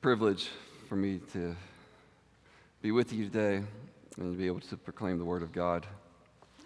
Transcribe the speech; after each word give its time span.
privilege 0.00 0.48
for 0.88 0.94
me 0.94 1.18
to 1.32 1.56
be 2.82 2.92
with 2.92 3.12
you 3.12 3.24
today 3.24 3.56
and 4.16 4.32
to 4.32 4.38
be 4.38 4.46
able 4.46 4.60
to 4.60 4.76
proclaim 4.76 5.18
the 5.18 5.24
Word 5.24 5.42
of 5.42 5.50
God. 5.52 5.84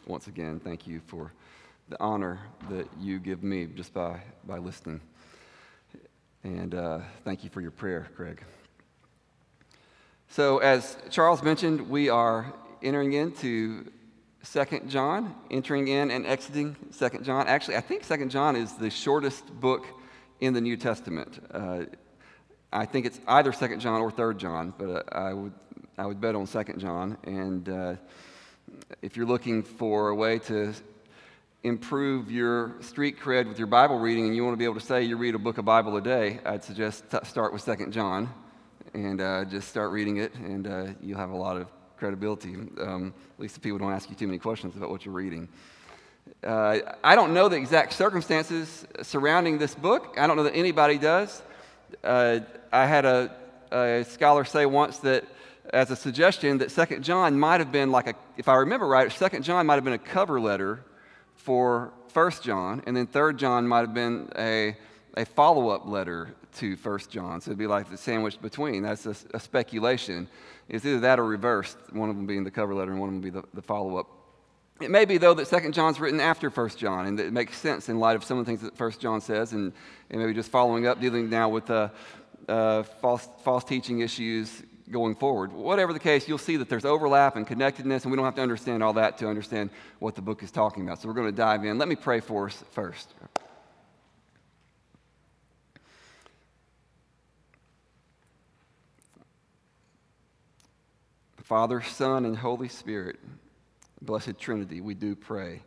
Once 0.06 0.27
again, 0.27 0.61
thank 0.61 0.86
you 0.86 1.00
for 1.06 1.32
the 1.88 1.98
honor 1.98 2.40
that 2.68 2.87
you 3.00 3.18
give 3.18 3.42
me 3.42 3.64
just 3.74 3.95
by, 3.95 4.20
by 4.45 4.59
listening. 4.59 5.00
And 6.45 6.74
uh, 6.74 6.98
thank 7.24 7.42
you 7.42 7.48
for 7.48 7.62
your 7.62 7.70
prayer, 7.70 8.06
Craig. 8.16 8.42
So, 10.28 10.59
as 10.59 10.98
Charles 11.09 11.42
mentioned, 11.42 11.88
we 11.88 12.10
are 12.10 12.52
entering 12.83 13.14
into 13.14 13.91
Second 14.42 14.91
John, 14.91 15.34
entering 15.51 15.88
in 15.88 16.10
and 16.10 16.27
exiting 16.27 16.77
Second 16.91 17.24
John. 17.24 17.46
Actually, 17.46 17.77
I 17.77 17.80
think 17.80 18.05
Second 18.05 18.30
John 18.30 18.56
is 18.56 18.74
the 18.74 18.91
shortest 18.91 19.46
book 19.59 19.87
in 20.41 20.52
the 20.52 20.60
New 20.60 20.77
Testament. 20.77 21.42
Uh, 21.51 21.84
I 22.72 22.86
think 22.86 23.04
it's 23.04 23.20
either 23.28 23.52
Second 23.52 23.80
John 23.80 24.00
or 24.00 24.10
Third 24.10 24.38
John, 24.38 24.72
but 24.78 24.88
uh, 24.88 25.02
I 25.12 25.34
would 25.34 25.52
I 25.98 26.06
would 26.06 26.20
bet 26.20 26.34
on 26.34 26.46
Second 26.46 26.80
John. 26.80 27.18
And 27.24 27.68
uh, 27.68 27.95
if 29.02 29.14
you're 29.14 29.26
looking 29.26 29.62
for 29.62 30.08
a 30.08 30.14
way 30.14 30.38
to 30.40 30.72
improve 31.64 32.30
your 32.30 32.74
street 32.80 33.20
cred 33.20 33.46
with 33.46 33.58
your 33.58 33.66
Bible 33.66 33.98
reading, 33.98 34.26
and 34.26 34.34
you 34.34 34.42
want 34.42 34.54
to 34.54 34.58
be 34.58 34.64
able 34.64 34.80
to 34.80 34.86
say 34.86 35.02
you 35.02 35.18
read 35.18 35.34
a 35.34 35.38
book 35.38 35.58
of 35.58 35.66
Bible 35.66 35.96
a 35.98 36.00
day, 36.00 36.40
I'd 36.46 36.64
suggest 36.64 37.10
t- 37.10 37.18
start 37.24 37.52
with 37.52 37.60
Second 37.60 37.92
John, 37.92 38.32
and 38.95 39.20
uh, 39.20 39.45
just 39.45 39.68
start 39.68 39.92
reading 39.92 40.16
it, 40.16 40.34
and 40.34 40.66
uh, 40.66 40.86
you'll 41.02 41.18
have 41.18 41.30
a 41.30 41.36
lot 41.36 41.59
of 41.59 41.66
credibility. 41.98 42.54
Um, 42.80 43.12
at 43.36 43.40
least 43.40 43.56
if 43.59 43.62
people 43.62 43.78
don't 43.78 43.92
ask 43.92 44.09
you 44.09 44.16
too 44.16 44.26
many 44.26 44.38
questions 44.38 44.76
about 44.76 44.88
what 44.88 45.04
you're 45.04 45.14
reading. 45.14 45.46
Uh, 46.42 46.78
I 47.04 47.14
don't 47.16 47.34
know 47.34 47.50
the 47.50 47.56
exact 47.56 47.92
circumstances 47.92 48.86
surrounding 49.02 49.59
this 49.59 49.74
book. 49.74 50.14
I 50.16 50.26
don't 50.26 50.36
know 50.36 50.45
that 50.45 50.56
anybody 50.56 50.96
does. 50.96 51.42
Uh, 52.02 52.40
I 52.73 52.87
had 52.87 53.04
a, 53.04 53.30
a, 53.71 54.04
scholar 54.04 54.45
say 54.45 54.66
once 54.66 54.98
that, 54.98 55.24
as 55.73 55.90
a 55.90 55.96
suggestion, 55.96 56.59
that 56.59 56.71
Second 56.71 57.02
John 57.04 57.38
might 57.38 57.60
have 57.60 57.73
been 57.73 57.90
like 57.90 58.09
a, 58.09 58.15
if 58.37 58.48
I 58.48 58.57
remember 58.57 58.87
right, 58.87 59.10
Second 59.12 59.43
John 59.43 59.66
might 59.66 59.74
have 59.74 59.85
been 59.85 59.93
a 59.93 59.98
cover 59.98 60.40
letter 60.40 60.85
for 61.37 61.93
First 62.09 62.43
John, 62.43 62.82
and 62.87 62.96
then 62.96 63.07
Third 63.07 63.38
John 63.38 63.66
might 63.66 63.80
have 63.80 63.95
been 63.95 64.28
a, 64.37 64.76
a 65.16 65.25
follow 65.25 65.70
up 65.70 65.87
letter 65.87 66.34
to 66.56 66.76
First 66.76 67.10
John. 67.10 67.41
So 67.41 67.50
it'd 67.50 67.59
be 67.59 67.66
like 67.66 67.91
the 67.91 67.97
sandwich 67.97 68.41
between. 68.41 68.82
That's 68.82 69.06
a, 69.06 69.16
a, 69.34 69.41
speculation. 69.41 70.28
It's 70.69 70.84
either 70.84 71.00
that 71.00 71.19
or 71.19 71.25
reversed, 71.25 71.78
one 71.93 72.10
of 72.10 72.16
them 72.16 72.26
being 72.26 72.44
the 72.44 72.50
cover 72.50 72.75
letter 72.75 72.91
and 72.91 73.00
one 73.00 73.09
of 73.09 73.15
them 73.15 73.22
be 73.22 73.31
the, 73.31 73.44
the 73.54 73.62
follow 73.62 73.97
up. 73.97 74.06
It 74.83 74.91
may 74.91 75.05
be, 75.05 75.16
though, 75.16 75.34
that 75.34 75.47
Second 75.47 75.75
John's 75.75 76.00
written 76.00 76.19
after 76.19 76.50
First 76.50 76.77
John, 76.77 77.06
and 77.06 77.21
it 77.21 77.33
makes 77.33 77.56
sense 77.56 77.88
in 77.88 78.00
light 78.00 78.16
of 78.16 78.25
some 78.25 78.38
of 78.38 78.44
the 78.44 78.50
things 78.50 78.62
that 78.62 78.77
First 78.77 79.00
John 79.00 79.21
says, 79.21 79.53
and, 79.53 79.72
and 80.11 80.21
maybe 80.21 80.34
just 80.34 80.50
following 80.50 80.88
up, 80.88 81.00
dealing 81.00 81.31
now 81.31 81.49
with 81.49 81.71
uh, 81.71 81.88
uh, 82.49 82.83
false, 82.83 83.28
false 83.44 83.62
teaching 83.62 84.00
issues 84.00 84.62
going 84.91 85.15
forward. 85.15 85.53
Whatever 85.53 85.93
the 85.93 86.00
case, 86.00 86.27
you'll 86.27 86.37
see 86.38 86.56
that 86.56 86.69
there's 86.69 86.84
overlap 86.84 87.37
and 87.37 87.47
connectedness, 87.47 88.03
and 88.05 88.10
we 88.10 88.16
don't 88.16 88.25
have 88.25 88.34
to 88.34 88.43
understand 88.43 88.83
all 88.83 88.94
that 88.94 89.19
to 89.19 89.28
understand 89.28 89.71
what 90.00 90.16
the 90.16 90.22
book 90.22 90.43
is 90.43 90.50
talking 90.50 90.83
about. 90.83 91.00
So 91.00 91.06
we're 91.06 91.15
going 91.15 91.31
to 91.31 91.33
dive 91.33 91.65
in. 91.65 91.78
Let 91.78 91.88
me 91.88 91.97
pray 91.97 92.19
for 92.19 92.47
us 92.47 92.65
first. 92.72 93.15
Father, 101.43 101.83
Son, 101.83 102.25
and 102.25 102.37
Holy 102.37 102.69
Spirit, 102.69 103.19
blessed 104.03 104.38
Trinity, 104.38 104.81
we 104.81 104.94
do 104.94 105.14
pray 105.14 105.62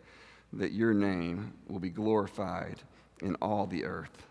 that 0.53 0.71
your 0.71 0.93
name 0.93 1.53
will 1.67 1.79
be 1.79 1.89
glorified 1.89 2.81
in 3.21 3.35
all 3.35 3.65
the 3.65 3.85
earth. 3.85 4.23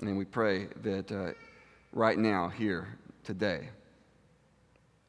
And 0.00 0.16
we 0.16 0.24
pray 0.24 0.68
that 0.82 1.12
uh, 1.12 1.32
right 1.92 2.18
now, 2.18 2.48
here, 2.48 2.88
today, 3.22 3.68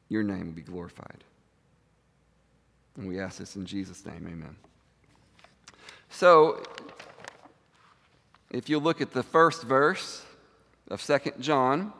your 0.08 0.22
name 0.22 0.46
will 0.46 0.52
be 0.52 0.62
glorified. 0.62 1.24
And 2.96 3.08
we 3.08 3.18
ask 3.18 3.38
this 3.38 3.56
in 3.56 3.64
Jesus' 3.64 4.04
name, 4.04 4.26
amen. 4.30 4.54
So, 6.10 6.62
if 8.50 8.68
you 8.68 8.78
look 8.78 9.00
at 9.00 9.12
the 9.12 9.22
first 9.22 9.62
verse 9.62 10.22
of 10.88 11.00
Second 11.00 11.40
John, 11.40 11.94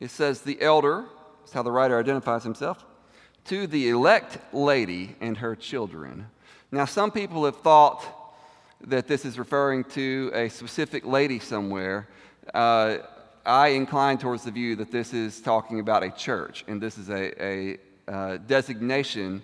it 0.00 0.10
says, 0.10 0.42
The 0.42 0.60
elder, 0.60 1.04
that's 1.40 1.52
how 1.52 1.62
the 1.62 1.72
writer 1.72 1.98
identifies 1.98 2.42
himself, 2.42 2.84
to 3.46 3.66
the 3.66 3.88
elect 3.88 4.38
lady 4.52 5.16
and 5.20 5.36
her 5.38 5.54
children. 5.54 6.26
Now, 6.72 6.84
some 6.84 7.10
people 7.10 7.44
have 7.44 7.56
thought 7.58 8.04
that 8.82 9.06
this 9.06 9.24
is 9.24 9.38
referring 9.38 9.84
to 9.84 10.30
a 10.34 10.48
specific 10.48 11.06
lady 11.06 11.38
somewhere, 11.38 12.08
uh, 12.54 12.98
I 13.44 13.68
incline 13.68 14.18
towards 14.18 14.42
the 14.42 14.50
view 14.50 14.74
that 14.76 14.90
this 14.90 15.14
is 15.14 15.40
talking 15.40 15.78
about 15.78 16.02
a 16.02 16.10
church, 16.10 16.64
and 16.66 16.80
this 16.80 16.98
is 16.98 17.08
a, 17.08 17.42
a 17.42 17.78
uh, 18.08 18.36
designation 18.38 19.42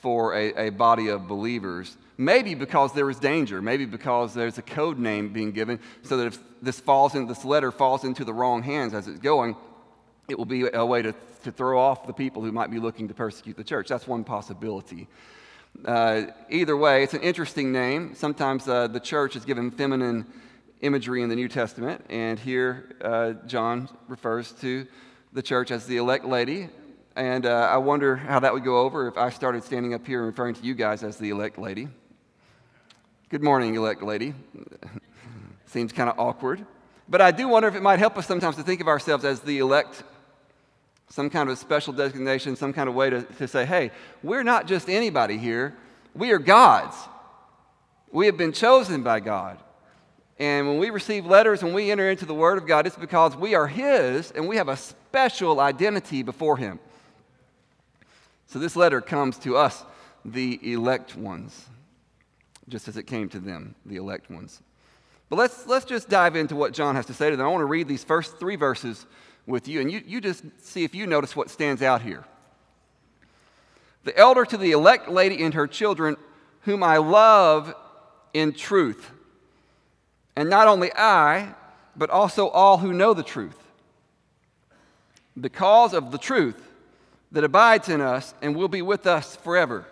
for 0.00 0.34
a, 0.34 0.66
a, 0.66 0.70
body 0.70 1.08
of 1.08 1.28
believers. 1.28 1.96
Maybe 2.18 2.54
because 2.54 2.92
there 2.92 3.08
is 3.08 3.18
danger, 3.18 3.62
maybe 3.62 3.84
because 3.84 4.34
there's 4.34 4.58
a 4.58 4.62
code 4.62 4.98
name 4.98 5.32
being 5.32 5.52
given, 5.52 5.78
so 6.02 6.16
that 6.16 6.26
if 6.26 6.38
this 6.60 6.80
falls 6.80 7.14
in, 7.14 7.26
this 7.26 7.44
letter 7.44 7.70
falls 7.70 8.04
into 8.04 8.24
the 8.24 8.34
wrong 8.34 8.62
hands 8.62 8.94
as 8.94 9.06
it's 9.06 9.20
going, 9.20 9.56
it 10.28 10.36
will 10.36 10.44
be 10.44 10.68
a 10.72 10.84
way 10.84 11.02
to, 11.02 11.14
to 11.44 11.52
throw 11.52 11.78
off 11.78 12.06
the 12.06 12.12
people 12.12 12.42
who 12.42 12.52
might 12.52 12.70
be 12.70 12.78
looking 12.78 13.08
to 13.08 13.14
persecute 13.14 13.56
the 13.56 13.64
church. 13.64 13.88
That's 13.88 14.06
one 14.06 14.24
possibility. 14.24 15.06
Uh, 15.84 16.22
either 16.48 16.76
way, 16.76 17.02
it's 17.02 17.14
an 17.14 17.22
interesting 17.22 17.72
name. 17.72 18.14
Sometimes 18.14 18.68
uh, 18.68 18.88
the 18.88 19.00
church 19.00 19.36
is 19.36 19.44
given 19.44 19.70
feminine 19.70 20.26
imagery 20.80 21.22
in 21.22 21.28
the 21.28 21.36
New 21.36 21.48
Testament, 21.48 22.04
and 22.08 22.38
here 22.38 22.96
uh, 23.02 23.32
John 23.46 23.88
refers 24.08 24.52
to 24.52 24.86
the 25.32 25.42
church 25.42 25.70
as 25.70 25.86
the 25.86 25.98
elect 25.98 26.24
lady. 26.24 26.68
And 27.14 27.46
uh, 27.46 27.68
I 27.70 27.78
wonder 27.78 28.16
how 28.16 28.40
that 28.40 28.52
would 28.52 28.64
go 28.64 28.80
over 28.80 29.08
if 29.08 29.16
I 29.16 29.30
started 29.30 29.64
standing 29.64 29.94
up 29.94 30.06
here 30.06 30.18
and 30.18 30.26
referring 30.26 30.54
to 30.54 30.62
you 30.62 30.74
guys 30.74 31.02
as 31.02 31.16
the 31.16 31.30
elect 31.30 31.58
lady. 31.58 31.88
Good 33.30 33.42
morning, 33.42 33.74
elect 33.74 34.02
lady. 34.02 34.34
Seems 35.66 35.92
kind 35.92 36.10
of 36.10 36.18
awkward. 36.18 36.64
But 37.08 37.20
I 37.20 37.30
do 37.30 37.48
wonder 37.48 37.68
if 37.68 37.74
it 37.74 37.82
might 37.82 37.98
help 37.98 38.18
us 38.18 38.26
sometimes 38.26 38.56
to 38.56 38.62
think 38.62 38.80
of 38.80 38.88
ourselves 38.88 39.24
as 39.24 39.40
the 39.40 39.58
elect 39.58 40.02
some 41.08 41.30
kind 41.30 41.48
of 41.48 41.54
a 41.54 41.56
special 41.56 41.92
designation, 41.92 42.56
some 42.56 42.72
kind 42.72 42.88
of 42.88 42.94
way 42.94 43.10
to, 43.10 43.22
to 43.22 43.46
say, 43.48 43.64
hey, 43.64 43.90
we're 44.22 44.42
not 44.42 44.66
just 44.66 44.88
anybody 44.88 45.38
here, 45.38 45.74
we 46.14 46.32
are 46.32 46.38
God's. 46.38 46.96
We 48.10 48.26
have 48.26 48.36
been 48.36 48.52
chosen 48.52 49.02
by 49.02 49.20
God. 49.20 49.58
And 50.38 50.68
when 50.68 50.78
we 50.78 50.90
receive 50.90 51.24
letters, 51.24 51.62
when 51.62 51.72
we 51.72 51.90
enter 51.90 52.10
into 52.10 52.26
the 52.26 52.34
Word 52.34 52.58
of 52.58 52.66
God, 52.66 52.86
it's 52.86 52.96
because 52.96 53.36
we 53.36 53.54
are 53.54 53.66
His 53.66 54.30
and 54.32 54.46
we 54.48 54.56
have 54.56 54.68
a 54.68 54.76
special 54.76 55.60
identity 55.60 56.22
before 56.22 56.56
Him. 56.56 56.78
So 58.46 58.58
this 58.58 58.76
letter 58.76 59.00
comes 59.00 59.38
to 59.38 59.56
us, 59.56 59.84
the 60.24 60.60
elect 60.72 61.16
ones, 61.16 61.66
just 62.68 62.88
as 62.88 62.96
it 62.96 63.04
came 63.04 63.28
to 63.30 63.38
them, 63.38 63.74
the 63.84 63.96
elect 63.96 64.30
ones. 64.30 64.62
But 65.28 65.36
let's, 65.36 65.66
let's 65.66 65.84
just 65.84 66.08
dive 66.08 66.36
into 66.36 66.54
what 66.54 66.72
John 66.72 66.94
has 66.94 67.06
to 67.06 67.14
say 67.14 67.30
to 67.30 67.36
them. 67.36 67.46
I 67.46 67.48
want 67.48 67.62
to 67.62 67.66
read 67.66 67.88
these 67.88 68.04
first 68.04 68.38
three 68.38 68.56
verses 68.56 69.06
with 69.46 69.68
you, 69.68 69.80
and 69.80 69.90
you, 69.90 70.02
you 70.04 70.20
just 70.20 70.44
see 70.60 70.84
if 70.84 70.94
you 70.94 71.06
notice 71.06 71.36
what 71.36 71.50
stands 71.50 71.82
out 71.82 72.02
here. 72.02 72.24
The 74.04 74.16
elder 74.16 74.44
to 74.44 74.56
the 74.56 74.72
elect 74.72 75.08
lady 75.08 75.42
and 75.42 75.54
her 75.54 75.66
children, 75.66 76.16
whom 76.62 76.82
I 76.82 76.98
love 76.98 77.74
in 78.34 78.52
truth. 78.52 79.10
And 80.34 80.50
not 80.50 80.68
only 80.68 80.92
I, 80.92 81.54
but 81.96 82.10
also 82.10 82.48
all 82.48 82.78
who 82.78 82.92
know 82.92 83.14
the 83.14 83.22
truth. 83.22 83.56
Because 85.40 85.94
of 85.94 86.12
the 86.12 86.18
truth 86.18 86.60
that 87.32 87.44
abides 87.44 87.88
in 87.88 88.00
us 88.00 88.34
and 88.42 88.54
will 88.54 88.68
be 88.68 88.82
with 88.82 89.06
us 89.06 89.36
forever. 89.36 89.86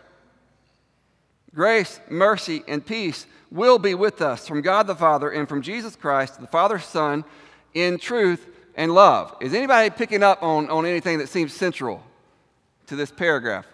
Grace, 1.54 2.00
mercy, 2.08 2.62
and 2.66 2.84
peace 2.84 3.26
will 3.50 3.78
be 3.78 3.94
with 3.94 4.20
us 4.20 4.48
from 4.48 4.60
God 4.60 4.86
the 4.86 4.94
Father 4.94 5.30
and 5.30 5.48
from 5.48 5.62
Jesus 5.62 5.94
Christ, 5.94 6.40
the 6.40 6.46
Father's 6.46 6.84
Son, 6.84 7.24
in 7.72 7.98
truth 7.98 8.53
and 8.76 8.92
love. 8.92 9.34
Is 9.40 9.54
anybody 9.54 9.90
picking 9.90 10.22
up 10.22 10.42
on, 10.42 10.68
on 10.70 10.86
anything 10.86 11.18
that 11.18 11.28
seems 11.28 11.52
central 11.52 12.02
to 12.86 12.96
this 12.96 13.10
paragraph? 13.10 13.66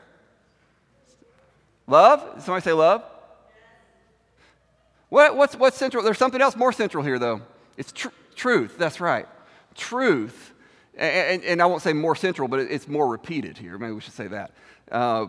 Love? 1.87 2.35
Did 2.35 2.43
somebody 2.43 2.63
say 2.63 2.73
love? 2.73 3.03
What, 5.09 5.37
what's, 5.37 5.57
what's 5.57 5.77
central? 5.77 6.05
There's 6.05 6.19
something 6.19 6.41
else 6.41 6.55
more 6.55 6.73
central 6.73 7.03
here, 7.03 7.19
though. 7.19 7.41
It's 7.77 7.91
tr- 7.91 8.09
truth. 8.37 8.79
That's 8.79 9.01
right. 9.01 9.27
Truth. 9.75 10.53
And, 10.97 11.43
and, 11.43 11.45
and, 11.45 11.63
I 11.63 11.67
won't 11.67 11.83
say 11.83 11.93
more 11.93 12.15
central, 12.15 12.47
but 12.47 12.61
it's 12.61 12.87
more 12.87 13.09
repeated 13.09 13.59
here. 13.59 13.77
Maybe 13.79 13.93
we 13.93 14.01
should 14.01 14.13
say 14.13 14.29
that. 14.29 14.53
Uh, 14.91 15.27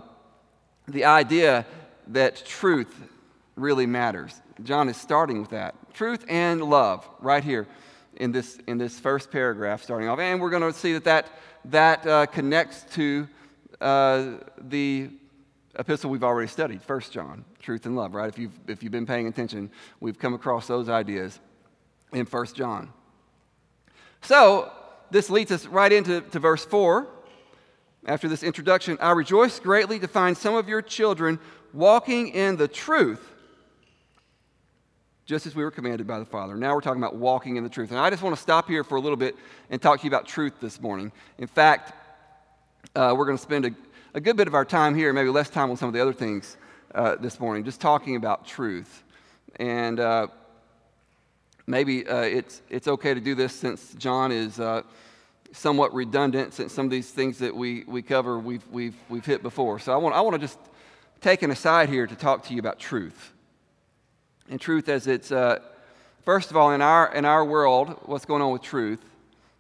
the 0.88 1.06
idea 1.06 1.66
that 2.08 2.46
truth 2.46 2.94
really 3.56 3.86
matters. 3.86 4.40
John 4.64 4.90
is 4.90 4.98
starting 4.98 5.40
with 5.42 5.52
that. 5.52 5.76
Truth 5.94 6.26
and 6.28 6.62
love, 6.62 7.08
right 7.20 7.44
here 7.44 7.68
in 8.22 8.32
this, 8.32 8.60
in 8.68 8.78
this 8.78 9.00
first 9.00 9.32
paragraph 9.32 9.82
starting 9.82 10.08
off. 10.08 10.20
And 10.20 10.40
we're 10.40 10.52
going 10.52 10.62
to 10.62 10.72
see 10.72 10.94
that 10.94 11.04
that, 11.06 11.28
that 11.66 12.06
uh, 12.06 12.26
connects 12.28 12.86
to 12.94 13.28
uh, 13.82 14.34
the 14.60 15.10
epistle 15.76 16.12
we've 16.12 16.24
already 16.24 16.48
studied, 16.48 16.82
1 16.86 17.02
John, 17.10 17.44
truth 17.60 17.88
and 17.88 17.96
love, 17.96 18.14
right? 18.14 18.30
If 18.30 18.38
you've, 18.38 18.58
if 18.68 18.84
you've 18.84 18.92
been 18.92 19.08
paying 19.08 19.28
attention, 19.28 19.72
we've 20.00 20.20
come 20.20 20.36
across 20.36 20.68
those 20.68 20.88
ideas 20.88 21.40
in 22.14 22.28
1 22.28 22.46
John. 22.54 22.94
So, 24.22 24.72
this 25.10 25.32
leads 25.32 25.52
us 25.52 25.66
right 25.66 25.92
into 25.92 26.22
to 26.22 26.40
verse 26.40 26.64
4. 26.64 27.08
After 28.06 28.28
this 28.28 28.44
introduction, 28.44 29.00
I 29.02 29.12
rejoice 29.12 29.60
greatly 29.60 30.00
to 30.00 30.08
find 30.08 30.38
some 30.38 30.54
of 30.54 30.70
your 30.70 30.84
children 30.84 31.40
walking 31.74 32.30
in 32.30 32.58
the 32.58 32.68
truth, 32.68 33.31
just 35.32 35.48
as 35.48 35.56
we 35.56 35.64
were 35.64 35.72
commanded 35.72 36.06
by 36.06 36.20
the 36.20 36.26
Father. 36.26 36.58
Now 36.58 36.76
we're 36.76 36.82
talking 36.82 37.02
about 37.02 37.16
walking 37.16 37.56
in 37.56 37.64
the 37.64 37.70
truth. 37.70 37.92
And 37.92 37.98
I 37.98 38.10
just 38.10 38.22
want 38.22 38.36
to 38.36 38.42
stop 38.42 38.68
here 38.68 38.84
for 38.84 38.98
a 38.98 39.00
little 39.00 39.16
bit 39.16 39.38
and 39.70 39.82
talk 39.82 40.02
to 40.02 40.04
you 40.04 40.10
about 40.10 40.28
truth 40.28 40.56
this 40.60 40.82
morning. 40.82 41.10
In 41.38 41.48
fact, 41.48 41.94
uh, 42.98 43.16
we're 43.18 43.24
going 43.24 43.38
to 43.38 43.42
spend 43.42 43.66
a, 43.66 43.72
a, 44.14 44.20
good 44.20 44.36
bit 44.36 44.50
of 44.50 44.56
our 44.56 44.66
time 44.66 44.94
here, 44.94 45.14
maybe 45.14 45.30
less 45.30 45.50
time 45.50 45.72
on 45.72 45.78
some 45.78 45.88
of 45.88 45.94
the 45.94 46.02
other 46.02 46.12
things 46.12 46.58
uh, 46.94 47.16
this 47.16 47.40
morning, 47.40 47.64
just 47.64 47.80
talking 47.80 48.18
about 48.18 48.46
truth. 48.46 49.06
And 49.56 50.02
uh, 50.02 50.28
maybe 51.66 52.06
uh, 52.06 52.24
it's, 52.24 52.62
it's 52.70 52.90
okay 52.90 53.14
to 53.14 53.22
do 53.22 53.34
this 53.34 53.56
since 53.56 53.94
John 53.94 54.34
is 54.34 54.60
uh, 54.60 54.82
somewhat 55.54 55.94
redundant, 55.94 56.56
since 56.56 56.74
some 56.74 56.84
of 56.84 56.92
these 56.92 57.10
things 57.10 57.38
that 57.38 57.56
we, 57.56 57.86
we 57.88 58.02
cover 58.02 58.38
we've, 58.38 58.68
we've, 58.70 58.98
we've 59.08 59.26
hit 59.26 59.44
before. 59.44 59.80
So 59.80 59.94
I 59.94 59.96
want, 59.96 60.14
I 60.14 60.20
want 60.20 60.34
to 60.34 60.40
just 60.40 60.60
take 61.22 61.42
an 61.42 61.52
aside 61.52 61.88
here 61.88 62.06
to 62.06 62.16
talk 62.18 62.44
to 62.48 62.54
you 62.54 62.60
about 62.60 62.80
truth. 62.80 63.32
And 64.52 64.60
truth 64.60 64.90
as 64.90 65.08
it's, 65.08 65.32
uh, 65.32 65.60
first 66.26 66.52
of 66.52 66.58
all, 66.58 66.72
in 66.72 66.82
our, 66.82 67.12
in 67.16 67.24
our 67.24 67.44
world, 67.44 67.98
what's 68.04 68.26
going 68.26 68.42
on 68.42 68.52
with 68.52 68.62
truth, 68.62 69.04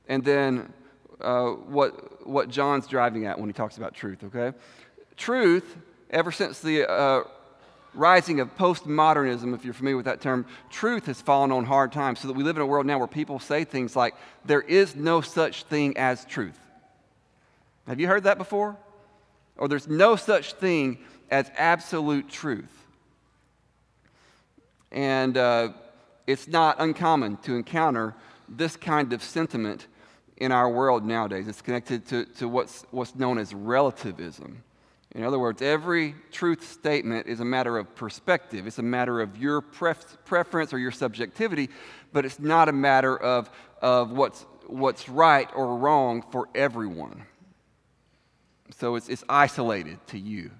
and 0.09 0.21
then 0.21 0.73
uh, 1.21 1.51
what, 1.51 2.27
what 2.27 2.49
John's 2.49 2.87
driving 2.87 3.25
at 3.25 3.39
when 3.39 3.47
he 3.47 3.53
talks 3.53 3.77
about 3.77 3.95
truth, 3.95 4.21
okay? 4.25 4.55
Truth, 5.15 5.77
ever 6.09 6.29
since 6.29 6.59
the 6.59 6.91
uh, 6.91 7.23
rising 7.93 8.41
of 8.41 8.53
postmodernism, 8.57 9.55
if 9.55 9.63
you're 9.63 9.73
familiar 9.73 9.95
with 9.95 10.07
that 10.07 10.19
term, 10.19 10.45
truth 10.69 11.05
has 11.05 11.21
fallen 11.21 11.53
on 11.53 11.63
hard 11.63 11.93
times 11.93 12.19
so 12.19 12.27
that 12.27 12.35
we 12.35 12.43
live 12.43 12.57
in 12.57 12.61
a 12.61 12.65
world 12.65 12.85
now 12.85 12.97
where 12.97 13.07
people 13.07 13.39
say 13.39 13.63
things 13.63 13.95
like, 13.95 14.13
there 14.43 14.61
is 14.61 14.93
no 14.93 15.21
such 15.21 15.63
thing 15.63 15.97
as 15.97 16.25
truth. 16.25 16.59
Have 17.87 18.01
you 18.01 18.07
heard 18.07 18.25
that 18.25 18.37
before? 18.37 18.75
Or 19.55 19.69
there's 19.69 19.87
no 19.87 20.17
such 20.17 20.51
thing 20.51 20.97
as 21.29 21.49
absolute 21.55 22.29
truth. 22.29 22.80
And 24.91 25.37
uh, 25.37 25.69
it's 26.27 26.47
not 26.47 26.77
uncommon 26.79 27.37
to 27.37 27.55
encounter 27.55 28.15
this 28.49 28.75
kind 28.75 29.13
of 29.13 29.23
sentiment 29.23 29.87
in 30.37 30.51
our 30.51 30.69
world 30.69 31.05
nowadays. 31.05 31.47
It's 31.47 31.61
connected 31.61 32.05
to, 32.07 32.25
to 32.25 32.47
what's, 32.47 32.83
what's 32.91 33.15
known 33.15 33.37
as 33.37 33.53
relativism. 33.53 34.63
In 35.13 35.23
other 35.23 35.37
words, 35.37 35.61
every 35.61 36.15
truth 36.31 36.71
statement 36.71 37.27
is 37.27 37.41
a 37.41 37.45
matter 37.45 37.77
of 37.77 37.95
perspective. 37.95 38.65
It's 38.65 38.79
a 38.79 38.83
matter 38.83 39.21
of 39.21 39.37
your 39.37 39.61
pref- 39.61 40.17
preference 40.25 40.73
or 40.73 40.79
your 40.79 40.91
subjectivity, 40.91 41.69
but 42.13 42.25
it's 42.25 42.39
not 42.39 42.69
a 42.69 42.71
matter 42.71 43.17
of, 43.17 43.49
of 43.81 44.11
what's, 44.11 44.45
what's 44.67 45.09
right 45.09 45.49
or 45.53 45.77
wrong 45.77 46.23
for 46.31 46.47
everyone. 46.55 47.25
So 48.77 48.95
it's, 48.95 49.09
it's 49.09 49.23
isolated 49.27 49.99
to 50.07 50.17
you. 50.17 50.51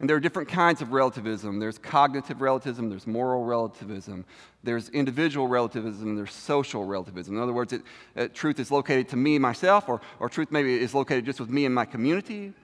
And 0.00 0.08
there 0.08 0.16
are 0.16 0.20
different 0.20 0.48
kinds 0.48 0.80
of 0.80 0.92
relativism. 0.92 1.58
There's 1.58 1.76
cognitive 1.76 2.40
relativism, 2.40 2.88
there's 2.88 3.06
moral 3.06 3.44
relativism, 3.44 4.24
there's 4.64 4.88
individual 4.88 5.46
relativism, 5.46 6.16
there's 6.16 6.32
social 6.32 6.84
relativism. 6.84 7.36
In 7.36 7.42
other 7.42 7.52
words, 7.52 7.74
it, 7.74 7.82
uh, 8.16 8.28
truth 8.32 8.58
is 8.58 8.70
located 8.70 9.10
to 9.10 9.16
me, 9.16 9.38
myself, 9.38 9.90
or, 9.90 10.00
or 10.18 10.30
truth 10.30 10.50
maybe 10.50 10.74
is 10.74 10.94
located 10.94 11.26
just 11.26 11.38
with 11.38 11.50
me 11.50 11.66
and 11.66 11.74
my 11.74 11.84
community. 11.84 12.54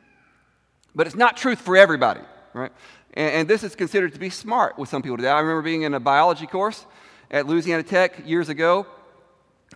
But 0.94 1.06
it's 1.06 1.14
not 1.14 1.36
truth 1.36 1.60
for 1.60 1.76
everybody, 1.76 2.20
right? 2.54 2.72
And, 3.12 3.34
and 3.34 3.48
this 3.48 3.62
is 3.62 3.76
considered 3.76 4.14
to 4.14 4.18
be 4.18 4.30
smart 4.30 4.78
with 4.78 4.88
some 4.88 5.02
people 5.02 5.18
today. 5.18 5.28
I 5.28 5.40
remember 5.40 5.60
being 5.60 5.82
in 5.82 5.92
a 5.92 6.00
biology 6.00 6.46
course 6.46 6.86
at 7.30 7.46
Louisiana 7.46 7.82
Tech 7.82 8.26
years 8.26 8.48
ago, 8.48 8.86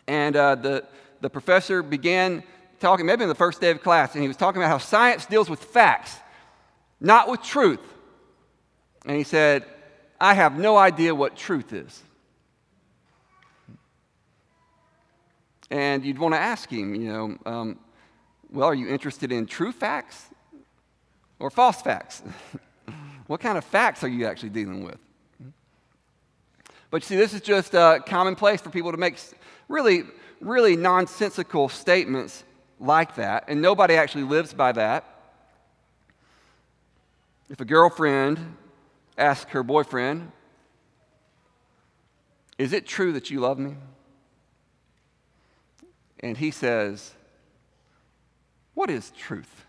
and 0.07 0.35
uh, 0.35 0.55
the, 0.55 0.87
the 1.21 1.29
professor 1.29 1.83
began 1.83 2.43
talking, 2.79 3.05
maybe 3.05 3.23
in 3.23 3.29
the 3.29 3.35
first 3.35 3.61
day 3.61 3.71
of 3.71 3.83
class, 3.83 4.15
and 4.15 4.23
he 4.23 4.29
was 4.29 4.39
talking 4.39 4.63
about 4.63 4.71
how 4.71 4.79
science 4.79 5.27
deals 5.27 5.51
with 5.51 5.63
facts 5.63 6.17
not 7.01 7.29
with 7.29 7.43
truth. 7.43 7.81
And 9.07 9.17
he 9.17 9.25
said, 9.25 9.65
I 10.21 10.35
have 10.35 10.59
no 10.59 10.77
idea 10.77 11.15
what 11.15 11.37
truth 11.37 11.73
is. 11.73 12.03
And 15.71 16.05
you'd 16.05 16.19
want 16.19 16.35
to 16.35 16.41
ask 16.41 16.69
him, 16.69 16.95
you 16.95 17.13
know, 17.13 17.39
um, 17.47 17.79
well, 18.51 18.69
are 18.69 18.75
you 18.75 18.89
interested 18.89 19.31
in 19.31 19.47
true 19.47 19.73
facts 19.73 20.27
or 21.39 21.49
false 21.49 21.81
facts? 21.81 22.23
what 23.29 23.41
kind 23.41 23.57
of 23.57 23.65
facts 23.65 24.03
are 24.03 24.09
you 24.09 24.27
actually 24.27 24.51
dealing 24.51 24.85
with? 24.85 24.99
But 26.91 27.03
you 27.03 27.07
see, 27.07 27.17
this 27.17 27.33
is 27.33 27.41
just 27.41 27.75
uh, 27.75 28.01
commonplace 28.01 28.61
for 28.61 28.71
people 28.71 28.91
to 28.91 28.99
make 28.99 29.17
really, 29.69 30.03
really 30.41 30.75
nonsensical 30.75 31.69
statements 31.69 32.43
like 32.81 33.15
that, 33.15 33.45
and 33.47 33.63
nobody 33.63 33.95
actually 33.95 34.25
lives 34.25 34.53
by 34.53 34.73
that. 34.73 35.05
If 37.51 37.61
a 37.61 37.65
girlfriend 37.65 38.57
asks 39.19 39.51
her 39.51 39.65
boyfriend, 39.65 40.31
Is 42.59 42.73
it 42.73 42.87
true 42.87 43.13
that 43.13 43.29
you 43.29 43.41
love 43.41 43.59
me? 43.59 43.75
And 46.21 46.37
he 46.37 46.53
says, 46.53 47.13
What 48.75 48.89
is 48.89 49.11
truth? 49.19 49.67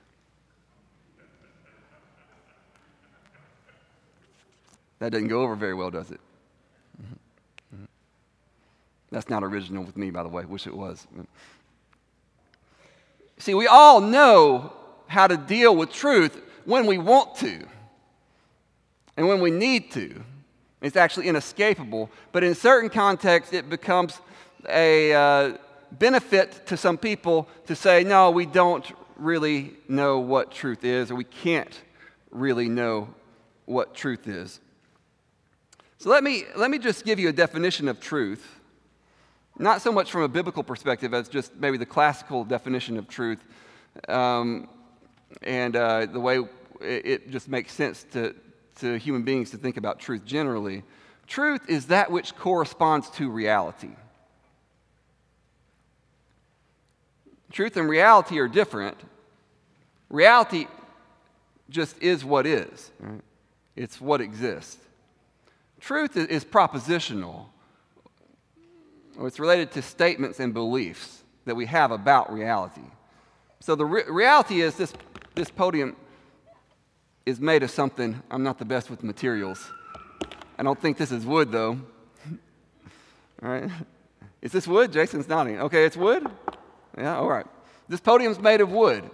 That 4.99 5.11
doesn't 5.11 5.29
go 5.29 5.41
over 5.41 5.55
very 5.55 5.73
well, 5.73 5.89
does 5.89 6.11
it? 6.11 6.19
That's 9.09 9.27
not 9.27 9.43
original 9.43 9.83
with 9.83 9.97
me, 9.97 10.11
by 10.11 10.21
the 10.21 10.29
way. 10.29 10.45
Wish 10.45 10.67
it 10.67 10.77
was. 10.77 11.07
See, 13.39 13.55
we 13.55 13.65
all 13.65 13.99
know 13.99 14.71
how 15.07 15.25
to 15.25 15.35
deal 15.35 15.75
with 15.75 15.91
truth 15.91 16.39
when 16.65 16.85
we 16.85 16.97
want 16.97 17.35
to 17.37 17.65
and 19.17 19.27
when 19.27 19.39
we 19.39 19.51
need 19.51 19.91
to. 19.91 20.23
It's 20.81 20.95
actually 20.95 21.27
inescapable. 21.27 22.09
But 22.31 22.43
in 22.43 22.55
certain 22.55 22.89
contexts, 22.89 23.53
it 23.53 23.69
becomes 23.69 24.19
a 24.67 25.13
uh, 25.13 25.57
benefit 25.91 26.65
to 26.67 26.77
some 26.77 26.97
people 26.97 27.47
to 27.67 27.75
say, 27.75 28.03
no, 28.03 28.31
we 28.31 28.45
don't 28.45 28.85
really 29.15 29.73
know 29.87 30.19
what 30.19 30.51
truth 30.51 30.83
is, 30.83 31.11
or 31.11 31.15
we 31.15 31.23
can't 31.23 31.81
really 32.31 32.67
know 32.67 33.13
what 33.65 33.93
truth 33.93 34.27
is. 34.27 34.59
So 35.99 36.09
let 36.09 36.23
me, 36.23 36.45
let 36.55 36.71
me 36.71 36.79
just 36.79 37.05
give 37.05 37.19
you 37.19 37.29
a 37.29 37.33
definition 37.33 37.87
of 37.87 37.99
truth, 37.99 38.59
not 39.59 39.83
so 39.83 39.91
much 39.91 40.11
from 40.11 40.23
a 40.23 40.27
biblical 40.27 40.63
perspective 40.63 41.13
as 41.13 41.29
just 41.29 41.55
maybe 41.57 41.77
the 41.77 41.85
classical 41.85 42.43
definition 42.43 42.97
of 42.97 43.07
truth 43.07 43.37
um, 44.09 44.67
and 45.43 45.75
uh, 45.75 46.07
the 46.07 46.19
way 46.19 46.39
it 46.83 47.29
just 47.31 47.47
makes 47.47 47.73
sense 47.73 48.05
to, 48.11 48.35
to 48.79 48.97
human 48.97 49.23
beings 49.23 49.51
to 49.51 49.57
think 49.57 49.77
about 49.77 49.99
truth 49.99 50.25
generally. 50.25 50.83
Truth 51.27 51.69
is 51.69 51.87
that 51.87 52.11
which 52.11 52.35
corresponds 52.35 53.09
to 53.11 53.29
reality. 53.29 53.91
Truth 57.51 57.77
and 57.77 57.89
reality 57.89 58.39
are 58.39 58.47
different. 58.47 58.97
Reality 60.09 60.67
just 61.69 62.01
is 62.01 62.23
what 62.23 62.45
is, 62.45 62.91
right? 62.99 63.21
it's 63.75 63.99
what 63.99 64.21
exists. 64.21 64.77
Truth 65.79 66.15
is 66.17 66.45
propositional, 66.45 67.45
it's 69.19 69.39
related 69.39 69.71
to 69.71 69.81
statements 69.81 70.39
and 70.39 70.53
beliefs 70.53 71.23
that 71.45 71.55
we 71.55 71.65
have 71.65 71.91
about 71.91 72.31
reality. 72.31 72.81
So 73.59 73.75
the 73.75 73.85
re- 73.85 74.03
reality 74.07 74.61
is 74.61 74.75
this, 74.75 74.93
this 75.35 75.49
podium 75.49 75.95
is 77.31 77.39
made 77.39 77.63
of 77.63 77.71
something. 77.71 78.21
I'm 78.29 78.43
not 78.43 78.59
the 78.59 78.65
best 78.65 78.89
with 78.89 79.03
materials. 79.03 79.71
I 80.59 80.63
don't 80.63 80.79
think 80.79 80.97
this 80.97 81.11
is 81.11 81.25
wood, 81.25 81.51
though. 81.51 81.79
all 83.43 83.49
right. 83.49 83.71
Is 84.41 84.51
this 84.51 84.67
wood? 84.67 84.91
Jason's 84.91 85.27
nodding. 85.27 85.59
Okay, 85.59 85.85
it's 85.85 85.97
wood? 85.97 86.27
Yeah, 86.97 87.17
all 87.17 87.29
right. 87.29 87.45
This 87.87 88.01
podium's 88.01 88.39
made 88.39 88.61
of 88.61 88.71
wood. 88.71 89.09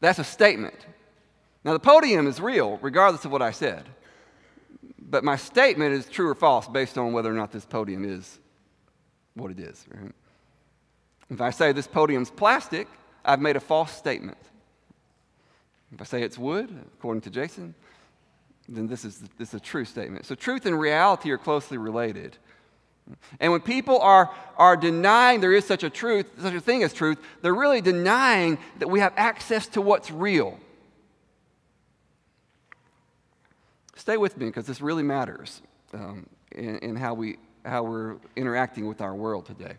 That's 0.00 0.18
a 0.18 0.24
statement. 0.24 0.86
Now, 1.64 1.72
the 1.72 1.80
podium 1.80 2.26
is 2.26 2.40
real, 2.40 2.78
regardless 2.80 3.24
of 3.24 3.32
what 3.32 3.42
I 3.42 3.50
said. 3.50 3.84
But 5.00 5.24
my 5.24 5.36
statement 5.36 5.94
is 5.94 6.06
true 6.06 6.28
or 6.28 6.34
false 6.34 6.68
based 6.68 6.96
on 6.96 7.12
whether 7.12 7.30
or 7.30 7.34
not 7.34 7.52
this 7.52 7.64
podium 7.64 8.04
is 8.04 8.38
what 9.34 9.50
it 9.50 9.58
is. 9.58 9.84
Right? 9.92 10.12
If 11.30 11.40
I 11.40 11.50
say 11.50 11.72
this 11.72 11.86
podium's 11.86 12.30
plastic, 12.30 12.86
I've 13.24 13.40
made 13.40 13.56
a 13.56 13.60
false 13.60 13.92
statement. 13.92 14.38
If 15.94 16.00
I 16.00 16.04
say 16.04 16.22
it's 16.22 16.36
wood, 16.36 16.68
according 16.98 17.20
to 17.22 17.30
Jason, 17.30 17.74
then 18.68 18.88
this 18.88 19.04
is, 19.04 19.20
this 19.38 19.48
is 19.48 19.54
a 19.54 19.60
true 19.60 19.84
statement. 19.84 20.26
So 20.26 20.34
truth 20.34 20.66
and 20.66 20.78
reality 20.78 21.30
are 21.30 21.38
closely 21.38 21.78
related. 21.78 22.36
And 23.38 23.52
when 23.52 23.60
people 23.60 24.00
are, 24.00 24.34
are 24.56 24.76
denying 24.76 25.40
there 25.40 25.52
is 25.52 25.64
such 25.64 25.84
a 25.84 25.90
truth, 25.90 26.26
such 26.40 26.54
a 26.54 26.60
thing 26.60 26.82
as 26.82 26.92
truth, 26.92 27.18
they're 27.42 27.54
really 27.54 27.80
denying 27.80 28.58
that 28.78 28.88
we 28.88 29.00
have 29.00 29.12
access 29.16 29.68
to 29.68 29.80
what's 29.80 30.10
real. 30.10 30.58
Stay 33.94 34.16
with 34.16 34.36
me 34.36 34.46
because 34.46 34.66
this 34.66 34.80
really 34.80 35.02
matters 35.02 35.62
um, 35.92 36.26
in, 36.50 36.78
in 36.78 36.96
how, 36.96 37.14
we, 37.14 37.36
how 37.64 37.84
we're 37.84 38.16
interacting 38.34 38.88
with 38.88 39.00
our 39.00 39.14
world 39.14 39.46
today. 39.46 39.74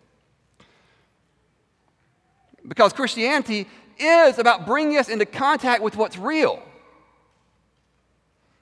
Because 2.67 2.93
Christianity 2.93 3.67
is 3.97 4.39
about 4.39 4.65
bringing 4.65 4.97
us 4.97 5.09
into 5.09 5.25
contact 5.25 5.81
with 5.81 5.95
what's 5.95 6.17
real. 6.17 6.61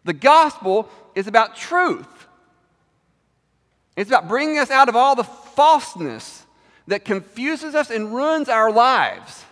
The 0.06 0.14
gospel 0.14 0.90
is 1.16 1.28
about 1.28 1.56
truth. 1.56 2.08
It's 3.96 4.10
about 4.10 4.28
bringing 4.28 4.58
us 4.58 4.72
out 4.72 4.90
of 4.90 4.96
all 4.96 5.16
the 5.16 5.24
falseness 5.24 6.44
that 6.88 7.06
confuses 7.06 7.76
us 7.76 7.90
and 7.90 8.14
ruins 8.14 8.50
our 8.50 8.72
lives. 8.72 9.44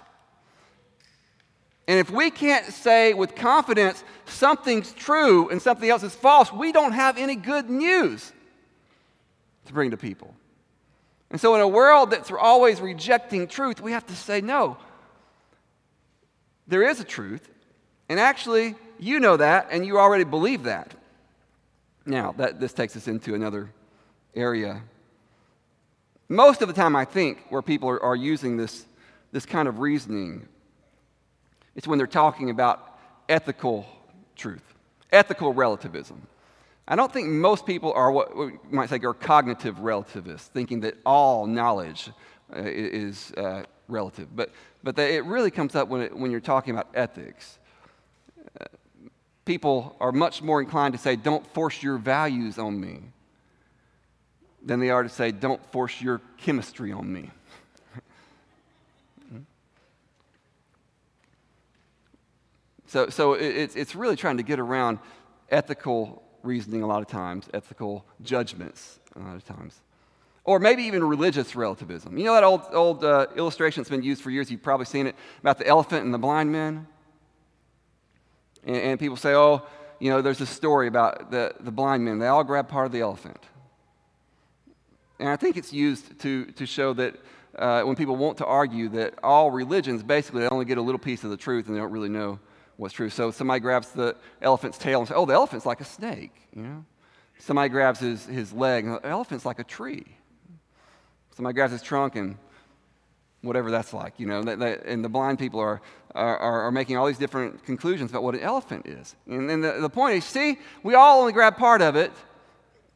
And 1.88 2.00
if 2.00 2.10
we 2.10 2.32
can't 2.32 2.66
say 2.66 3.14
with 3.14 3.36
confidence 3.36 4.04
something's 4.26 4.94
true 4.94 5.50
and 5.50 5.62
something 5.62 5.90
else 5.90 6.04
is 6.04 6.16
false, 6.16 6.52
we 6.52 6.72
don't 6.72 6.94
have 6.94 7.18
any 7.18 7.36
good 7.36 7.70
news 7.70 8.32
to 9.66 9.74
bring 9.74 9.92
to 9.92 9.98
people. 9.98 10.34
And 11.30 11.40
so, 11.40 11.56
in 11.56 11.62
a 11.62 11.68
world 11.68 12.12
that's 12.12 12.32
always 12.32 12.82
rejecting 12.82 13.48
truth, 13.48 13.82
we 13.82 13.94
have 13.94 14.06
to 14.08 14.16
say, 14.16 14.42
no, 14.42 14.78
there 16.72 16.84
is 16.84 17.00
a 17.00 17.04
truth. 17.04 17.48
And 18.10 18.20
actually, 18.20 18.76
you 19.00 19.20
know 19.20 19.38
that, 19.38 19.68
and 19.72 19.86
you 19.86 20.00
already 20.00 20.24
believe 20.24 20.64
that. 20.64 20.94
Now, 22.06 22.34
that, 22.38 22.60
this 22.60 22.74
takes 22.74 22.96
us 22.96 23.08
into 23.08 23.36
another 23.36 23.70
area. 24.34 24.82
Most 26.28 26.62
of 26.62 26.68
the 26.68 26.74
time, 26.74 26.96
I 26.96 27.06
think, 27.06 27.46
where 27.50 27.62
people 27.62 27.90
are, 27.90 28.02
are 28.02 28.16
using 28.16 28.58
this, 28.58 28.86
this 29.32 29.46
kind 29.46 29.68
of 29.68 29.80
reasoning, 29.80 30.48
it's 31.76 31.88
when 31.88 31.98
they're 31.98 32.08
talking 32.08 32.50
about 32.50 32.98
ethical 33.30 33.86
truth, 34.36 34.64
ethical 35.12 35.54
relativism. 35.54 36.26
I 36.88 36.96
don't 36.96 37.14
think 37.14 37.28
most 37.28 37.66
people 37.66 37.94
are 37.94 38.12
what 38.12 38.36
we 38.36 38.54
might 38.70 38.90
say 38.90 39.00
are 39.04 39.14
cognitive 39.14 39.80
relativists, 39.80 40.48
thinking 40.48 40.82
that 40.82 40.96
all 41.06 41.48
knowledge 41.48 42.10
uh, 42.54 42.62
is 42.64 43.32
uh, 43.34 43.64
relative. 43.88 44.36
But, 44.36 44.52
but 44.84 44.98
it 44.98 45.26
really 45.26 45.52
comes 45.52 45.76
up 45.76 45.88
when, 45.88 46.02
it, 46.02 46.16
when 46.16 46.32
you're 46.32 46.40
talking 46.40 46.74
about 46.74 46.88
ethics. 46.94 47.60
People 49.46 49.96
are 50.00 50.12
much 50.12 50.42
more 50.42 50.62
inclined 50.62 50.94
to 50.94 51.00
say, 51.00 51.16
don't 51.16 51.46
force 51.54 51.82
your 51.82 51.98
values 51.98 52.58
on 52.58 52.80
me, 52.80 53.00
than 54.64 54.80
they 54.80 54.90
are 54.90 55.04
to 55.04 55.10
say, 55.10 55.32
don't 55.32 55.64
force 55.72 56.02
your 56.02 56.22
chemistry 56.38 56.92
on 56.92 57.12
me. 57.12 57.32
so 62.88 63.10
so 63.10 63.34
it's, 63.34 63.76
it's 63.76 63.96
really 63.96 64.16
trying 64.16 64.38
to 64.38 64.44
get 64.44 64.60
around 64.60 65.00
ethical 65.50 66.22
reasoning 66.44 66.84
a 66.84 66.88
lot 66.88 67.02
of 67.02 67.08
times, 67.08 67.50
ethical 67.54 68.06
judgments 68.22 69.00
a 69.16 69.20
lot 69.20 69.36
of 69.36 69.46
times. 69.46 69.82
Or 70.44 70.60
maybe 70.60 70.84
even 70.84 71.04
religious 71.04 71.56
relativism. 71.56 72.18
You 72.18 72.26
know 72.26 72.34
that 72.34 72.44
old, 72.44 72.64
old 72.72 73.04
uh, 73.04 73.28
illustration 73.36 73.82
that's 73.82 73.90
been 73.90 74.02
used 74.02 74.24
for 74.24 74.32
years? 74.32 74.50
You've 74.50 74.64
probably 74.64 74.88
seen 74.88 75.06
it 75.06 75.16
about 75.40 75.60
the 75.60 75.68
elephant 75.68 76.04
and 76.04 76.14
the 76.14 76.18
blind 76.18 76.52
men. 76.52 76.88
And, 78.64 78.76
and 78.76 79.00
people 79.00 79.18
say, 79.18 79.34
oh, 79.34 79.66
you 80.00 80.10
know, 80.10 80.22
there's 80.22 80.42
a 80.42 80.48
story 80.48 80.88
about 80.88 81.30
the, 81.30 81.54
the 81.60 81.72
blind 81.72 82.04
men. 82.04 82.18
They 82.18 82.28
all 82.28 82.44
grab 82.44 82.68
part 82.68 82.88
of 82.88 82.92
the 82.92 83.02
elephant. 83.02 83.40
And 85.20 85.30
I 85.30 85.36
think 85.36 85.58
it's 85.58 85.72
used 85.72 86.20
to, 86.22 86.46
to 86.46 86.66
show 86.66 86.94
that 86.94 87.16
uh, 87.56 87.84
when 87.84 87.96
people 87.96 88.16
want 88.16 88.40
to 88.40 88.46
argue 88.46 88.90
that 88.90 89.14
all 89.24 89.52
religions 89.52 90.02
basically 90.02 90.42
they 90.42 90.48
only 90.48 90.66
get 90.66 90.80
a 90.80 90.82
little 90.82 91.00
piece 91.00 91.24
of 91.24 91.30
the 91.30 91.38
truth 91.38 91.68
and 91.68 91.76
they 91.76 91.80
don't 91.80 91.92
really 91.92 92.10
know 92.10 92.40
what's 92.78 92.96
true. 92.96 93.10
So 93.12 93.30
somebody 93.30 93.60
grabs 93.60 93.92
the 93.92 94.16
elephant's 94.42 94.80
tail 94.80 95.00
and 95.00 95.08
says, 95.08 95.16
oh, 95.16 95.28
the 95.28 95.34
elephant's 95.34 95.68
like 95.68 95.82
a 95.82 95.86
snake, 95.86 96.34
you 96.56 96.64
know? 96.64 96.86
Somebody 97.38 97.70
grabs 97.70 98.00
his, 98.00 98.26
his 98.26 98.54
leg, 98.54 98.86
and 98.86 98.96
the 98.96 99.06
elephant's 99.06 99.46
like 99.46 99.60
a 99.60 99.64
tree. 99.64 100.06
Somebody 101.36 101.54
grabs 101.54 101.72
his 101.72 101.82
trunk 101.82 102.16
and 102.16 102.38
whatever 103.42 103.72
that's 103.72 103.94
like, 103.94 104.14
you 104.18 104.26
know. 104.26 104.40
and 104.42 105.04
the 105.04 105.10
blind 105.10 105.40
people 105.40 105.60
are, 105.60 105.82
are, 106.14 106.38
are, 106.38 106.72
making 106.72 106.98
all 106.98 107.08
these 107.08 107.18
different 107.18 107.66
conclusions 107.66 108.12
about 108.12 108.24
what 108.24 108.36
an 108.36 108.42
elephant 108.42 108.86
is. 108.86 109.16
And, 109.28 109.50
and 109.50 109.64
the, 109.64 109.80
the 109.82 109.90
point 109.90 110.18
is, 110.18 110.26
see, 110.26 110.60
we 110.84 110.96
all 110.96 111.22
only 111.22 111.34
grab 111.34 111.58
part 111.58 111.82
of 111.82 111.96
it, 111.96 112.12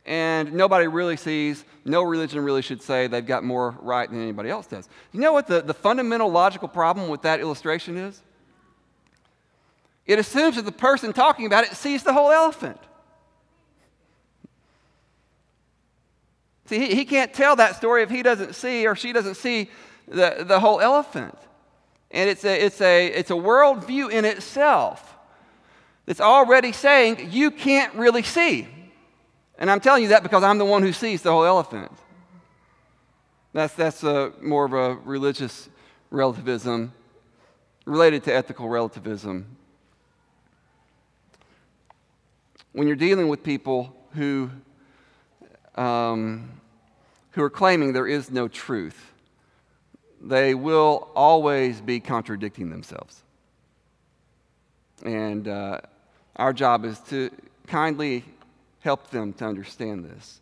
and 0.06 0.54
nobody 0.54 0.88
really 0.88 1.18
sees, 1.18 1.63
no 1.84 2.04
religion 2.04 2.44
really 2.44 2.62
should 2.62 2.82
say 2.82 3.08
they've 3.08 3.25
got 3.25 3.44
more 3.44 3.75
right 3.82 4.10
than 4.10 4.22
anybody 4.22 4.50
else 4.50 4.68
does. 4.68 4.88
You 5.12 5.20
know 5.20 5.34
what 5.34 5.48
the, 5.48 5.62
the 5.62 5.74
fundamental 5.74 6.30
logical 6.30 6.68
problem 6.68 7.10
with 7.10 7.24
that 7.24 7.39
illustration 7.39 7.98
is? 7.98 8.22
It 10.06 10.20
assumes 10.20 10.58
that 10.58 10.65
the 10.65 10.72
person 10.72 11.13
talking 11.13 11.48
about 11.48 11.63
it 11.63 11.75
sees 11.75 12.04
the 12.04 12.13
whole 12.13 12.32
elephant. 12.32 12.80
See, 16.65 16.79
he, 16.79 16.95
he 16.95 17.05
can't 17.05 17.34
tell 17.34 17.55
that 17.57 17.75
story 17.75 18.03
if 18.03 18.10
he 18.10 18.24
doesn't 18.24 18.55
see 18.55 18.88
or 18.88 18.95
she 18.95 19.13
doesn't 19.13 19.36
see 19.36 19.69
the, 20.07 20.43
the 20.48 20.60
whole 20.60 20.79
elephant. 20.79 21.38
And 22.12 22.29
it's 22.29 22.43
a, 22.43 22.65
it's, 22.65 22.81
a, 22.81 23.07
it's 23.07 23.31
a 23.31 23.36
worldview 23.36 24.12
in 24.12 24.25
itself 24.25 25.15
that's 26.05 26.22
already 26.22 26.72
saying 26.72 27.29
you 27.31 27.51
can't 27.51 27.93
really 27.95 28.24
see. 28.24 28.67
And 29.57 29.72
I'm 29.72 29.79
telling 29.79 30.03
you 30.03 30.10
that 30.10 30.24
because 30.24 30.43
I'm 30.43 30.57
the 30.57 30.65
one 30.65 30.81
who 30.81 30.93
sees 30.93 31.22
the 31.22 31.31
whole 31.31 31.45
elephant. 31.45 31.91
That's, 33.53 33.74
that's 33.74 34.03
a, 34.03 34.34
more 34.41 34.65
of 34.65 34.74
a 34.74 34.95
religious 34.95 35.69
relativism 36.12 36.93
related 37.86 38.24
to 38.25 38.34
ethical 38.34 38.67
relativism. 38.69 39.55
when 42.75 42.88
you're 42.88 42.98
dealing 42.98 43.29
with 43.29 43.41
people 43.41 43.95
who, 44.15 44.51
um, 45.75 46.50
who 47.32 47.44
are 47.44 47.50
claiming 47.50 47.94
there 47.94 48.08
is 48.08 48.32
no 48.32 48.48
truth, 48.48 49.13
they 50.22 50.55
will 50.55 51.10
always 51.15 51.82
be 51.82 52.00
contradicting 52.00 52.70
themselves. 52.70 53.22
And 55.03 55.48
uh, 55.48 55.82
our 56.36 56.53
job 56.53 56.86
is 56.86 57.00
to 57.10 57.29
kindly 57.67 58.24
help 58.79 59.10
them 59.10 59.34
to 59.34 59.46
understand 59.46 60.05
this 60.05 60.39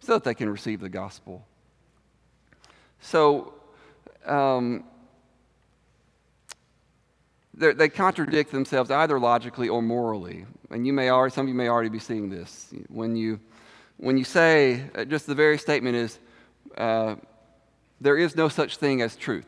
so 0.00 0.14
that 0.14 0.24
they 0.24 0.34
can 0.34 0.48
receive 0.48 0.80
the 0.80 0.88
gospel. 0.88 1.44
So, 3.00 3.54
um, 4.26 4.84
they 7.54 7.88
contradict 7.88 8.50
themselves 8.50 8.90
either 8.90 9.20
logically 9.20 9.68
or 9.68 9.82
morally. 9.82 10.46
And 10.70 10.86
you 10.86 10.92
may 10.92 11.10
already, 11.10 11.34
some 11.34 11.44
of 11.46 11.48
you 11.48 11.54
may 11.54 11.68
already 11.68 11.90
be 11.90 11.98
seeing 11.98 12.30
this. 12.30 12.72
When 12.88 13.14
you, 13.14 13.40
when 14.02 14.18
you 14.18 14.24
say, 14.24 14.82
uh, 14.96 15.04
just 15.04 15.28
the 15.28 15.34
very 15.36 15.56
statement 15.56 15.94
is, 15.94 16.18
uh, 16.76 17.14
there 18.00 18.16
is 18.18 18.34
no 18.34 18.48
such 18.48 18.78
thing 18.78 19.00
as 19.00 19.14
truth. 19.14 19.46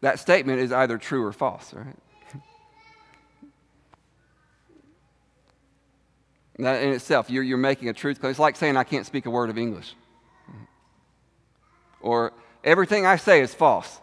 That 0.00 0.18
statement 0.18 0.58
is 0.58 0.72
either 0.72 0.98
true 0.98 1.24
or 1.24 1.32
false, 1.32 1.72
right? 1.72 1.94
that 6.58 6.82
in 6.82 6.88
itself, 6.92 7.30
you're, 7.30 7.44
you're 7.44 7.56
making 7.56 7.88
a 7.88 7.92
truth 7.92 8.18
claim. 8.18 8.32
It's 8.32 8.40
like 8.40 8.56
saying, 8.56 8.76
I 8.76 8.82
can't 8.82 9.06
speak 9.06 9.26
a 9.26 9.30
word 9.30 9.48
of 9.48 9.56
English. 9.56 9.94
Or 12.00 12.32
everything 12.64 13.06
I 13.06 13.14
say 13.14 13.42
is 13.42 13.54
false. 13.54 14.00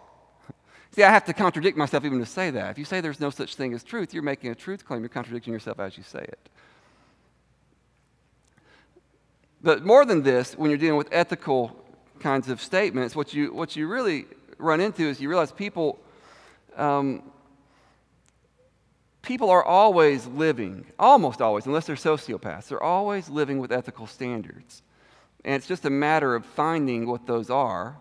See, 0.91 1.03
I 1.03 1.09
have 1.09 1.25
to 1.25 1.33
contradict 1.33 1.77
myself 1.77 2.05
even 2.05 2.19
to 2.19 2.25
say 2.25 2.51
that. 2.51 2.69
If 2.69 2.77
you 2.77 2.85
say 2.85 3.01
there's 3.01 3.19
no 3.19 3.31
such 3.31 3.55
thing 3.55 3.73
as 3.73 3.83
truth, 3.83 4.13
you're 4.13 4.23
making 4.23 4.51
a 4.51 4.55
truth 4.55 4.85
claim. 4.85 5.01
You're 5.01 5.09
contradicting 5.09 5.51
yourself 5.51 5.79
as 5.79 5.97
you 5.97 6.03
say 6.03 6.21
it. 6.21 6.49
But 9.61 9.85
more 9.85 10.05
than 10.05 10.23
this, 10.23 10.53
when 10.57 10.69
you're 10.69 10.77
dealing 10.77 10.97
with 10.97 11.09
ethical 11.11 11.75
kinds 12.19 12.49
of 12.49 12.61
statements, 12.61 13.15
what 13.15 13.33
you, 13.33 13.53
what 13.53 13.75
you 13.75 13.87
really 13.87 14.25
run 14.57 14.79
into 14.81 15.03
is 15.03 15.19
you 15.19 15.29
realize 15.29 15.51
people, 15.51 15.99
um, 16.75 17.23
people 19.21 19.49
are 19.49 19.63
always 19.63 20.25
living, 20.27 20.85
almost 20.99 21.41
always, 21.41 21.65
unless 21.65 21.85
they're 21.85 21.95
sociopaths, 21.95 22.67
they're 22.67 22.83
always 22.83 23.29
living 23.29 23.59
with 23.59 23.71
ethical 23.71 24.07
standards. 24.07 24.81
And 25.43 25.55
it's 25.55 25.67
just 25.67 25.85
a 25.85 25.89
matter 25.89 26.35
of 26.35 26.45
finding 26.45 27.07
what 27.07 27.25
those 27.25 27.49
are 27.49 27.99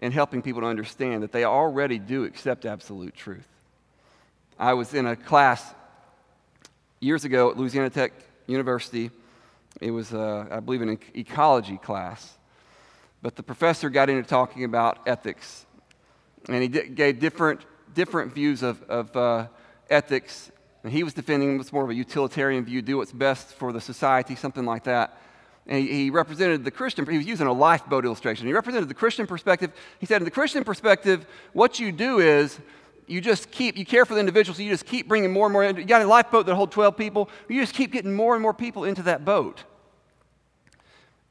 and 0.00 0.12
helping 0.12 0.42
people 0.42 0.62
to 0.62 0.66
understand 0.66 1.22
that 1.22 1.32
they 1.32 1.44
already 1.44 1.98
do 1.98 2.24
accept 2.24 2.66
absolute 2.66 3.14
truth. 3.14 3.48
I 4.58 4.74
was 4.74 4.94
in 4.94 5.06
a 5.06 5.16
class 5.16 5.74
years 7.00 7.24
ago 7.24 7.50
at 7.50 7.56
Louisiana 7.56 7.90
Tech 7.90 8.12
University. 8.46 9.10
It 9.80 9.90
was, 9.90 10.14
uh, 10.14 10.46
I 10.50 10.60
believe, 10.60 10.82
an 10.82 10.98
ecology 11.14 11.76
class. 11.76 12.38
But 13.22 13.36
the 13.36 13.42
professor 13.42 13.90
got 13.90 14.10
into 14.10 14.22
talking 14.22 14.64
about 14.64 14.98
ethics. 15.06 15.66
And 16.48 16.62
he 16.62 16.68
d- 16.68 16.88
gave 16.88 17.20
different, 17.20 17.60
different 17.94 18.34
views 18.34 18.62
of, 18.62 18.82
of 18.84 19.16
uh, 19.16 19.46
ethics. 19.90 20.50
And 20.82 20.92
he 20.92 21.02
was 21.02 21.14
defending 21.14 21.56
what's 21.56 21.72
more 21.72 21.84
of 21.84 21.90
a 21.90 21.94
utilitarian 21.94 22.64
view, 22.64 22.82
do 22.82 22.98
what's 22.98 23.12
best 23.12 23.54
for 23.54 23.72
the 23.72 23.80
society, 23.80 24.34
something 24.34 24.64
like 24.64 24.84
that 24.84 25.18
and 25.66 25.80
he, 25.80 26.04
he, 26.04 26.10
represented 26.10 26.64
the 26.64 26.70
Christian, 26.70 27.06
he 27.06 27.16
was 27.16 27.26
using 27.26 27.46
a 27.46 27.52
lifeboat 27.52 28.04
illustration. 28.04 28.46
He 28.46 28.52
represented 28.52 28.88
the 28.88 28.94
Christian 28.94 29.26
perspective. 29.26 29.72
He 29.98 30.06
said, 30.06 30.18
in 30.18 30.24
the 30.24 30.30
Christian 30.30 30.62
perspective, 30.62 31.26
what 31.52 31.80
you 31.80 31.90
do 31.90 32.20
is 32.20 32.58
you 33.06 33.20
just 33.20 33.50
keep, 33.50 33.76
you 33.76 33.84
care 33.84 34.04
for 34.04 34.14
the 34.14 34.20
individuals, 34.20 34.56
so 34.56 34.62
you 34.62 34.70
just 34.70 34.86
keep 34.86 35.08
bringing 35.08 35.32
more 35.32 35.46
and 35.46 35.52
more. 35.52 35.64
You 35.64 35.84
got 35.84 36.02
a 36.02 36.06
lifeboat 36.06 36.46
that 36.46 36.54
hold 36.54 36.72
12 36.72 36.96
people, 36.96 37.28
you 37.48 37.60
just 37.60 37.74
keep 37.74 37.92
getting 37.92 38.14
more 38.14 38.34
and 38.34 38.42
more 38.42 38.54
people 38.54 38.84
into 38.84 39.02
that 39.02 39.24
boat. 39.24 39.64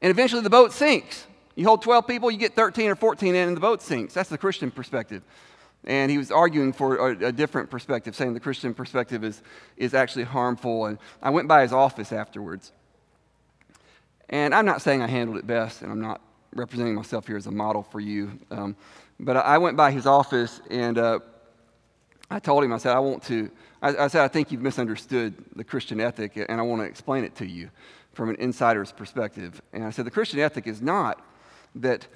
And 0.00 0.10
eventually 0.10 0.42
the 0.42 0.50
boat 0.50 0.72
sinks. 0.72 1.26
You 1.54 1.66
hold 1.66 1.82
12 1.82 2.06
people, 2.06 2.30
you 2.30 2.38
get 2.38 2.54
13 2.54 2.90
or 2.90 2.96
14 2.96 3.34
in, 3.34 3.48
and 3.48 3.56
the 3.56 3.60
boat 3.60 3.80
sinks. 3.80 4.14
That's 4.14 4.28
the 4.28 4.38
Christian 4.38 4.70
perspective. 4.70 5.22
And 5.84 6.10
he 6.10 6.18
was 6.18 6.30
arguing 6.30 6.72
for 6.72 7.10
a, 7.10 7.26
a, 7.26 7.32
different 7.32 7.70
perspective, 7.70 8.16
saying 8.16 8.34
the 8.34 8.40
Christian 8.40 8.72
perspective 8.72 9.22
is, 9.22 9.42
is 9.76 9.94
actually 9.94 10.24
harmful. 10.24 10.86
And 10.86 10.98
I 11.22 11.30
went 11.30 11.46
by 11.46 11.62
his 11.62 11.72
office 11.72 12.10
afterwards. 12.10 12.72
And 14.30 14.54
I'm 14.54 14.64
not 14.64 14.80
saying 14.80 15.02
I 15.02 15.06
handled 15.06 15.38
it 15.38 15.46
best, 15.46 15.82
and 15.82 15.92
I'm 15.92 16.00
not 16.00 16.22
representing 16.54 16.94
myself 16.94 17.26
here 17.26 17.36
as 17.36 17.46
a 17.46 17.50
model 17.50 17.82
for 17.82 18.00
you. 18.00 18.38
Um, 18.50 18.76
but 19.20 19.36
I 19.36 19.58
went 19.58 19.76
by 19.76 19.90
his 19.90 20.06
office 20.06 20.60
and 20.70 20.98
uh, 20.98 21.20
I 22.34 22.40
told 22.40 22.64
him, 22.64 22.72
I 22.72 22.78
said, 22.78 22.96
I 22.96 22.98
want 22.98 23.22
to, 23.26 23.48
I, 23.80 23.96
I, 23.96 24.08
said, 24.08 24.22
I 24.22 24.26
think 24.26 24.50
you've 24.50 24.60
misunderstood 24.60 25.34
the 25.54 25.62
Christian 25.62 26.00
ethic 26.00 26.36
and 26.36 26.60
I 26.60 26.62
want 26.62 26.82
to 26.82 26.86
explain 26.86 27.22
it 27.22 27.36
to 27.36 27.46
you 27.46 27.70
from 28.12 28.28
an 28.28 28.34
insider's 28.40 28.90
perspective. 28.90 29.62
And 29.72 29.84
I 29.84 29.90
said, 29.90 30.04
the 30.04 30.10
Christian 30.10 30.40
ethic 30.40 30.66
is 30.66 30.82
not 30.82 31.24
that 31.76 32.08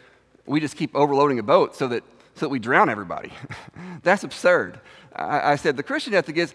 we 0.44 0.58
just 0.58 0.74
keep 0.74 0.96
overloading 0.96 1.38
a 1.38 1.44
boat 1.44 1.76
so 1.76 1.86
that, 1.86 2.02
so 2.34 2.46
that 2.46 2.48
we 2.48 2.58
drown 2.58 2.90
everybody. 2.90 3.30
That's 4.02 4.24
absurd. 4.24 4.80
I, 5.14 5.52
I 5.52 5.54
said, 5.54 5.76
the 5.76 5.84
Christian 5.84 6.14
ethic 6.14 6.36
is 6.36 6.52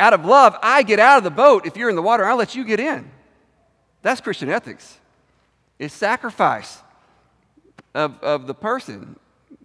out 0.00 0.12
of 0.12 0.24
love, 0.24 0.56
I 0.60 0.82
get 0.82 0.98
out 0.98 1.18
of 1.18 1.22
the 1.22 1.30
boat. 1.30 1.66
If 1.66 1.76
you're 1.76 1.90
in 1.90 1.96
the 1.96 2.02
water, 2.02 2.24
I'll 2.24 2.36
let 2.36 2.56
you 2.56 2.64
get 2.64 2.80
in. 2.80 3.08
That's 4.02 4.20
Christian 4.20 4.48
ethics. 4.48 4.98
It's 5.78 5.94
sacrifice 5.94 6.78
of, 7.94 8.20
of 8.20 8.48
the 8.48 8.54
person 8.54 9.14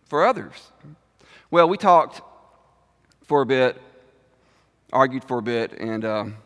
for 0.06 0.28
others. 0.28 0.70
Well, 1.50 1.68
we 1.68 1.78
talked 1.78 2.22
for 3.28 3.42
a 3.42 3.46
bit, 3.46 3.82
argued 4.94 5.24
for 5.24 5.40
a 5.40 5.42
bit, 5.42 5.74
and 5.74 6.06
um, 6.06 6.38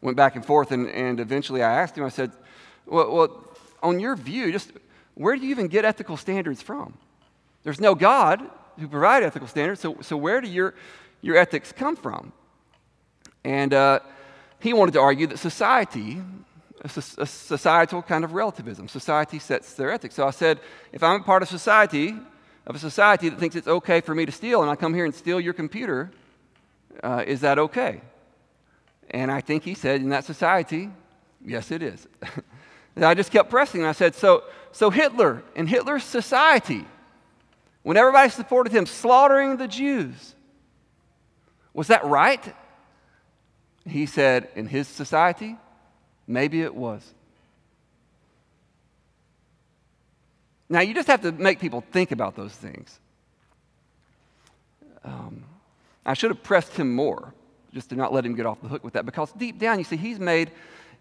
went 0.00 0.16
back 0.16 0.36
and 0.36 0.44
forth. 0.44 0.72
And, 0.72 0.88
and 0.88 1.20
eventually 1.20 1.62
I 1.62 1.80
asked 1.80 1.96
him, 1.96 2.04
I 2.04 2.08
said, 2.08 2.32
well, 2.86 3.12
well, 3.12 3.56
on 3.82 4.00
your 4.00 4.16
view, 4.16 4.52
just 4.52 4.72
where 5.14 5.36
do 5.36 5.42
you 5.42 5.50
even 5.50 5.68
get 5.68 5.84
ethical 5.84 6.16
standards 6.16 6.62
from? 6.62 6.94
There's 7.62 7.80
no 7.80 7.94
God 7.94 8.42
who 8.78 8.88
provide 8.88 9.22
ethical 9.22 9.48
standards, 9.48 9.80
so, 9.80 9.96
so 10.02 10.16
where 10.16 10.40
do 10.40 10.48
your, 10.48 10.74
your 11.22 11.36
ethics 11.36 11.72
come 11.72 11.96
from? 11.96 12.32
And 13.44 13.72
uh, 13.72 14.00
he 14.60 14.72
wanted 14.72 14.92
to 14.92 15.00
argue 15.00 15.26
that 15.28 15.38
society, 15.38 16.20
a, 16.82 16.90
a, 17.18 17.26
societal 17.26 18.02
kind 18.02 18.24
of 18.24 18.32
relativism, 18.32 18.88
society 18.88 19.38
sets 19.38 19.74
their 19.74 19.90
ethics. 19.90 20.14
So 20.14 20.26
I 20.26 20.30
said, 20.30 20.60
if 20.92 21.02
I'm 21.02 21.20
a 21.20 21.24
part 21.24 21.42
of 21.42 21.48
society, 21.48 22.14
of 22.66 22.74
a 22.74 22.78
society 22.78 23.28
that 23.28 23.38
thinks 23.38 23.54
it's 23.54 23.68
okay 23.68 24.00
for 24.00 24.14
me 24.14 24.26
to 24.26 24.32
steal, 24.32 24.62
and 24.62 24.70
I 24.70 24.76
come 24.76 24.92
here 24.92 25.04
and 25.04 25.14
steal 25.14 25.40
your 25.40 25.54
computer, 25.54 26.10
uh, 27.02 27.22
is 27.26 27.40
that 27.42 27.58
okay? 27.58 28.00
And 29.10 29.30
I 29.30 29.40
think 29.40 29.62
he 29.62 29.74
said, 29.74 30.00
in 30.00 30.08
that 30.08 30.24
society, 30.24 30.90
yes, 31.44 31.70
it 31.70 31.82
is. 31.82 32.06
and 32.96 33.04
I 33.04 33.14
just 33.14 33.30
kept 33.30 33.50
pressing, 33.50 33.82
and 33.82 33.88
I 33.88 33.92
said, 33.92 34.14
so, 34.14 34.44
so 34.72 34.90
Hitler, 34.90 35.44
in 35.54 35.66
Hitler's 35.66 36.04
society, 36.04 36.84
when 37.82 37.96
everybody 37.96 38.30
supported 38.30 38.72
him 38.72 38.84
slaughtering 38.84 39.58
the 39.58 39.68
Jews, 39.68 40.34
was 41.72 41.86
that 41.86 42.04
right? 42.04 42.42
He 43.84 44.06
said, 44.06 44.48
in 44.56 44.66
his 44.66 44.88
society, 44.88 45.56
maybe 46.26 46.62
it 46.62 46.74
was. 46.74 47.14
Now, 50.68 50.80
you 50.80 50.94
just 50.94 51.08
have 51.08 51.22
to 51.22 51.32
make 51.32 51.60
people 51.60 51.84
think 51.92 52.10
about 52.10 52.34
those 52.34 52.52
things. 52.52 52.98
Um, 55.04 55.44
I 56.04 56.14
should 56.14 56.30
have 56.30 56.42
pressed 56.42 56.76
him 56.76 56.94
more 56.94 57.32
just 57.72 57.90
to 57.90 57.96
not 57.96 58.12
let 58.12 58.24
him 58.24 58.34
get 58.34 58.46
off 58.46 58.60
the 58.60 58.68
hook 58.68 58.82
with 58.82 58.94
that 58.94 59.06
because 59.06 59.30
deep 59.32 59.58
down, 59.58 59.78
you 59.78 59.84
see, 59.84 59.96
he's 59.96 60.18
made 60.18 60.50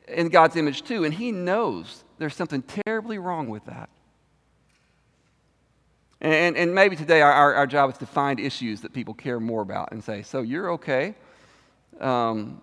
in 0.08 0.30
God's 0.30 0.56
image 0.56 0.84
too, 0.84 1.04
and 1.04 1.14
he 1.14 1.32
knows 1.32 2.04
there's 2.18 2.36
something 2.36 2.64
terribly 2.86 3.18
wrong 3.18 3.50
with 3.50 3.66
that. 3.66 3.90
And, 6.22 6.56
and 6.58 6.74
maybe 6.74 6.96
today 6.96 7.22
our, 7.22 7.54
our, 7.54 7.68
job 7.68 7.92
is 7.92 7.98
to 8.00 8.06
find 8.06 8.40
issues 8.40 8.82
that 8.82 8.94
people 8.94 9.14
care 9.14 9.40
more 9.40 9.62
about 9.62 9.92
and 9.92 10.04
say, 10.04 10.24
so 10.24 10.42
you're 10.42 10.72
okay. 10.72 11.14
Um, 12.00 12.62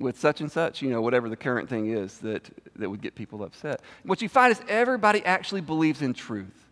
with 0.00 0.18
such 0.18 0.40
and 0.40 0.50
such, 0.50 0.82
you 0.82 0.90
know, 0.90 1.02
whatever 1.02 1.28
the 1.28 1.36
current 1.36 1.68
thing 1.68 1.90
is 1.90 2.18
that, 2.18 2.48
that 2.76 2.88
would 2.88 3.02
get 3.02 3.14
people 3.14 3.44
upset. 3.44 3.82
What 4.02 4.22
you 4.22 4.28
find 4.28 4.50
is 4.50 4.60
everybody 4.66 5.24
actually 5.24 5.60
believes 5.60 6.02
in 6.02 6.14
truth. 6.14 6.66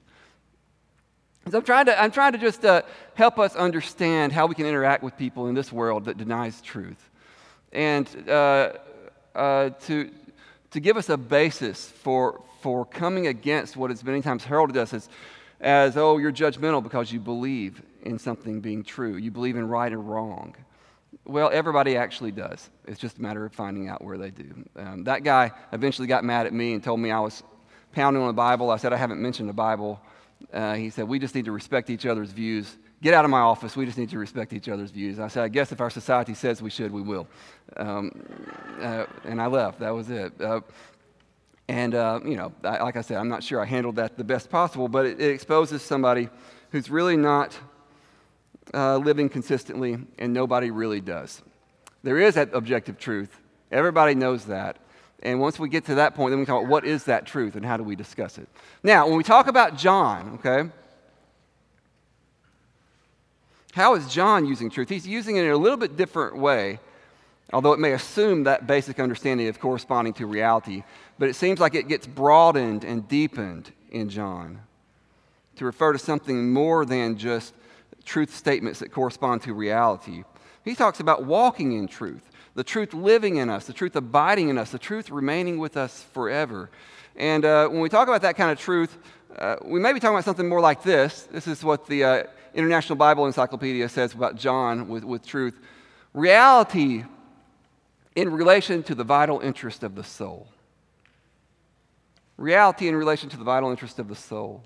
So 1.50 1.58
I'm 1.58 1.64
trying 1.64 1.86
to, 1.86 2.00
I'm 2.00 2.10
trying 2.10 2.32
to 2.32 2.38
just 2.38 2.64
uh, 2.64 2.82
help 3.14 3.38
us 3.38 3.54
understand 3.54 4.32
how 4.32 4.46
we 4.46 4.54
can 4.54 4.66
interact 4.66 5.02
with 5.02 5.16
people 5.16 5.46
in 5.48 5.54
this 5.54 5.72
world 5.72 6.06
that 6.06 6.18
denies 6.18 6.60
truth. 6.60 7.10
And 7.72 8.08
uh, 8.28 8.72
uh, 9.34 9.70
to, 9.86 10.10
to 10.72 10.80
give 10.80 10.96
us 10.96 11.08
a 11.08 11.16
basis 11.16 11.88
for, 11.88 12.42
for 12.60 12.84
coming 12.84 13.26
against 13.26 13.76
what 13.76 13.90
has 13.90 14.02
many 14.02 14.22
times 14.22 14.44
heralded 14.44 14.76
us 14.76 14.92
as, 14.92 15.08
as, 15.60 15.96
oh, 15.96 16.18
you're 16.18 16.32
judgmental 16.32 16.82
because 16.82 17.12
you 17.12 17.20
believe 17.20 17.82
in 18.02 18.18
something 18.18 18.60
being 18.60 18.84
true. 18.84 19.16
You 19.16 19.30
believe 19.30 19.56
in 19.56 19.68
right 19.68 19.92
or 19.92 20.00
wrong. 20.00 20.54
Well, 21.24 21.50
everybody 21.52 21.96
actually 21.96 22.32
does. 22.32 22.70
It's 22.88 22.98
just 22.98 23.18
a 23.18 23.22
matter 23.22 23.44
of 23.44 23.52
finding 23.52 23.88
out 23.88 24.02
where 24.02 24.16
they 24.16 24.30
do. 24.30 24.64
Um, 24.76 25.04
that 25.04 25.22
guy 25.22 25.52
eventually 25.72 26.08
got 26.08 26.24
mad 26.24 26.46
at 26.46 26.52
me 26.54 26.72
and 26.72 26.82
told 26.82 27.00
me 27.00 27.10
I 27.10 27.20
was 27.20 27.42
pounding 27.92 28.22
on 28.22 28.28
the 28.28 28.34
Bible. 28.34 28.70
I 28.70 28.78
said, 28.78 28.92
I 28.92 28.96
haven't 28.96 29.20
mentioned 29.20 29.48
the 29.48 29.54
Bible. 29.54 30.00
Uh, 30.52 30.74
he 30.74 30.88
said, 30.88 31.06
We 31.06 31.18
just 31.18 31.34
need 31.34 31.44
to 31.44 31.52
respect 31.52 31.90
each 31.90 32.06
other's 32.06 32.30
views. 32.30 32.78
Get 33.02 33.12
out 33.12 33.24
of 33.24 33.30
my 33.30 33.40
office. 33.40 33.76
We 33.76 33.84
just 33.84 33.98
need 33.98 34.08
to 34.10 34.18
respect 34.18 34.52
each 34.52 34.68
other's 34.68 34.90
views. 34.90 35.20
I 35.20 35.28
said, 35.28 35.44
I 35.44 35.48
guess 35.48 35.70
if 35.70 35.80
our 35.80 35.90
society 35.90 36.34
says 36.34 36.62
we 36.62 36.70
should, 36.70 36.90
we 36.90 37.02
will. 37.02 37.28
Um, 37.76 38.10
uh, 38.80 39.04
and 39.24 39.40
I 39.40 39.46
left. 39.46 39.80
That 39.80 39.90
was 39.90 40.10
it. 40.10 40.40
Uh, 40.40 40.60
and, 41.68 41.94
uh, 41.94 42.20
you 42.24 42.36
know, 42.36 42.52
I, 42.64 42.82
like 42.82 42.96
I 42.96 43.02
said, 43.02 43.18
I'm 43.18 43.28
not 43.28 43.44
sure 43.44 43.60
I 43.60 43.66
handled 43.66 43.96
that 43.96 44.16
the 44.16 44.24
best 44.24 44.48
possible, 44.48 44.88
but 44.88 45.04
it, 45.04 45.20
it 45.20 45.30
exposes 45.30 45.82
somebody 45.82 46.30
who's 46.70 46.90
really 46.90 47.16
not 47.16 47.56
uh, 48.72 48.96
living 48.96 49.28
consistently, 49.28 49.98
and 50.18 50.32
nobody 50.32 50.70
really 50.70 51.00
does. 51.00 51.42
There 52.02 52.18
is 52.18 52.34
that 52.34 52.50
objective 52.52 52.98
truth. 52.98 53.40
Everybody 53.70 54.14
knows 54.14 54.46
that. 54.46 54.76
And 55.22 55.40
once 55.40 55.58
we 55.58 55.68
get 55.68 55.86
to 55.86 55.96
that 55.96 56.14
point, 56.14 56.30
then 56.30 56.38
we 56.38 56.46
talk 56.46 56.60
about 56.60 56.70
what 56.70 56.84
is 56.84 57.04
that 57.04 57.26
truth 57.26 57.56
and 57.56 57.64
how 57.66 57.76
do 57.76 57.82
we 57.82 57.96
discuss 57.96 58.38
it. 58.38 58.48
Now, 58.82 59.06
when 59.08 59.16
we 59.16 59.24
talk 59.24 59.48
about 59.48 59.76
John, 59.76 60.34
okay, 60.34 60.70
how 63.72 63.94
is 63.94 64.08
John 64.08 64.46
using 64.46 64.70
truth? 64.70 64.88
He's 64.88 65.06
using 65.06 65.36
it 65.36 65.44
in 65.44 65.50
a 65.50 65.56
little 65.56 65.76
bit 65.76 65.96
different 65.96 66.36
way, 66.36 66.78
although 67.52 67.72
it 67.72 67.80
may 67.80 67.92
assume 67.92 68.44
that 68.44 68.66
basic 68.66 69.00
understanding 69.00 69.48
of 69.48 69.60
corresponding 69.60 70.14
to 70.14 70.26
reality. 70.26 70.84
But 71.18 71.28
it 71.28 71.34
seems 71.34 71.58
like 71.58 71.74
it 71.74 71.88
gets 71.88 72.06
broadened 72.06 72.84
and 72.84 73.06
deepened 73.08 73.72
in 73.90 74.08
John 74.08 74.60
to 75.56 75.64
refer 75.64 75.92
to 75.92 75.98
something 75.98 76.52
more 76.52 76.84
than 76.84 77.18
just 77.18 77.54
truth 78.04 78.34
statements 78.34 78.78
that 78.78 78.92
correspond 78.92 79.42
to 79.42 79.52
reality. 79.52 80.22
He 80.64 80.74
talks 80.74 81.00
about 81.00 81.24
walking 81.24 81.72
in 81.72 81.88
truth, 81.88 82.30
the 82.54 82.64
truth 82.64 82.92
living 82.92 83.36
in 83.36 83.48
us, 83.48 83.66
the 83.66 83.72
truth 83.72 83.96
abiding 83.96 84.48
in 84.48 84.58
us, 84.58 84.70
the 84.70 84.78
truth 84.78 85.10
remaining 85.10 85.58
with 85.58 85.76
us 85.76 86.02
forever. 86.12 86.70
And 87.16 87.44
uh, 87.44 87.68
when 87.68 87.80
we 87.80 87.88
talk 87.88 88.08
about 88.08 88.22
that 88.22 88.36
kind 88.36 88.50
of 88.50 88.58
truth, 88.58 88.96
uh, 89.36 89.56
we 89.64 89.80
may 89.80 89.92
be 89.92 90.00
talking 90.00 90.14
about 90.14 90.24
something 90.24 90.48
more 90.48 90.60
like 90.60 90.82
this. 90.82 91.22
This 91.24 91.46
is 91.46 91.64
what 91.64 91.86
the 91.86 92.04
uh, 92.04 92.22
International 92.54 92.96
Bible 92.96 93.26
Encyclopedia 93.26 93.88
says 93.88 94.14
about 94.14 94.36
John 94.36 94.88
with, 94.88 95.04
with 95.04 95.26
truth 95.26 95.58
reality 96.14 97.04
in 98.16 98.32
relation 98.32 98.82
to 98.84 98.94
the 98.94 99.04
vital 99.04 99.40
interest 99.40 99.82
of 99.82 99.94
the 99.94 100.02
soul. 100.02 100.48
Reality 102.36 102.88
in 102.88 102.96
relation 102.96 103.28
to 103.28 103.36
the 103.36 103.44
vital 103.44 103.70
interest 103.70 103.98
of 103.98 104.08
the 104.08 104.14
soul. 104.16 104.64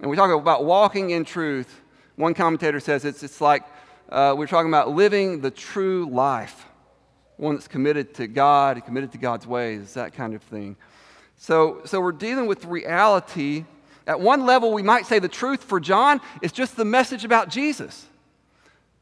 And 0.00 0.10
we 0.10 0.16
talk 0.16 0.30
about 0.30 0.64
walking 0.64 1.10
in 1.10 1.24
truth. 1.24 1.81
One 2.16 2.34
commentator 2.34 2.80
says 2.80 3.04
it's, 3.04 3.22
it's 3.22 3.40
like 3.40 3.62
uh, 4.08 4.34
we're 4.36 4.46
talking 4.46 4.70
about 4.70 4.90
living 4.90 5.40
the 5.40 5.50
true 5.50 6.08
life, 6.10 6.66
one 7.36 7.54
that's 7.54 7.68
committed 7.68 8.14
to 8.14 8.26
God, 8.26 8.84
committed 8.84 9.12
to 9.12 9.18
God's 9.18 9.46
ways, 9.46 9.94
that 9.94 10.12
kind 10.12 10.34
of 10.34 10.42
thing. 10.42 10.76
So, 11.38 11.80
so 11.84 12.00
we're 12.00 12.12
dealing 12.12 12.46
with 12.46 12.64
reality. 12.66 13.64
At 14.06 14.20
one 14.20 14.44
level, 14.44 14.72
we 14.72 14.82
might 14.82 15.06
say 15.06 15.18
the 15.18 15.28
truth 15.28 15.64
for 15.64 15.80
John 15.80 16.20
is 16.42 16.52
just 16.52 16.76
the 16.76 16.84
message 16.84 17.24
about 17.24 17.48
Jesus. 17.48 18.06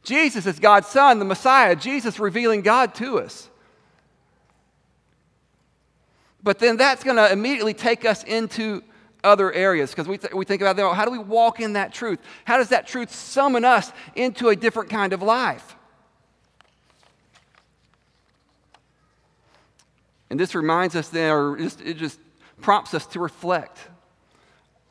Jesus 0.02 0.46
is 0.46 0.58
God's 0.58 0.86
Son, 0.86 1.18
the 1.18 1.24
Messiah, 1.24 1.76
Jesus 1.76 2.18
revealing 2.18 2.62
God 2.62 2.94
to 2.94 3.18
us. 3.18 3.48
But 6.42 6.58
then 6.58 6.76
that's 6.76 7.04
going 7.04 7.16
to 7.16 7.30
immediately 7.30 7.74
take 7.74 8.04
us 8.04 8.24
into 8.24 8.82
other 9.22 9.52
areas 9.52 9.90
because 9.90 10.08
we, 10.08 10.18
th- 10.18 10.32
we 10.32 10.44
think 10.44 10.62
about 10.62 10.76
them, 10.76 10.94
how 10.94 11.04
do 11.04 11.10
we 11.10 11.18
walk 11.18 11.60
in 11.60 11.74
that 11.74 11.92
truth? 11.92 12.18
How 12.44 12.56
does 12.56 12.70
that 12.70 12.86
truth 12.86 13.14
summon 13.14 13.64
us 13.64 13.92
into 14.14 14.48
a 14.48 14.56
different 14.56 14.90
kind 14.90 15.12
of 15.12 15.22
life? 15.22 15.76
And 20.30 20.38
this 20.38 20.54
reminds 20.54 20.94
us 20.94 21.08
then, 21.08 21.32
or 21.32 21.56
just, 21.56 21.80
it 21.80 21.96
just 21.96 22.20
prompts 22.60 22.94
us 22.94 23.06
to 23.06 23.20
reflect 23.20 23.78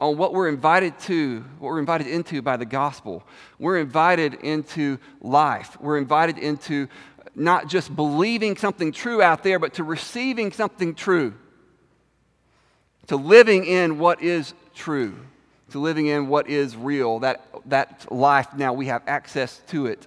on 0.01 0.17
what 0.17 0.33
we're 0.33 0.49
invited 0.49 0.97
to, 0.99 1.41
what 1.59 1.69
we're 1.69 1.79
invited 1.79 2.07
into 2.07 2.41
by 2.41 2.57
the 2.57 2.65
gospel. 2.65 3.23
We're 3.57 3.79
invited 3.79 4.35
into 4.35 4.97
life. 5.21 5.79
We're 5.79 5.97
invited 5.97 6.37
into 6.37 6.87
not 7.35 7.67
just 7.67 7.95
believing 7.95 8.57
something 8.57 8.91
true 8.91 9.21
out 9.21 9.43
there, 9.43 9.59
but 9.59 9.75
to 9.75 9.83
receiving 9.83 10.51
something 10.51 10.95
true, 10.95 11.33
to 13.09 13.15
living 13.15 13.65
in 13.65 13.97
what 13.97 14.21
is 14.21 14.53
true, 14.75 15.15
to 15.71 15.79
living 15.79 16.05
in 16.05 16.27
what 16.27 16.47
is 16.47 16.75
real, 16.75 17.17
that, 17.19 17.43
that 17.65 18.05
life 18.11 18.47
now 18.55 18.71
we 18.71 18.85
have 18.85 19.01
access 19.07 19.61
to 19.67 19.87
it. 19.87 20.05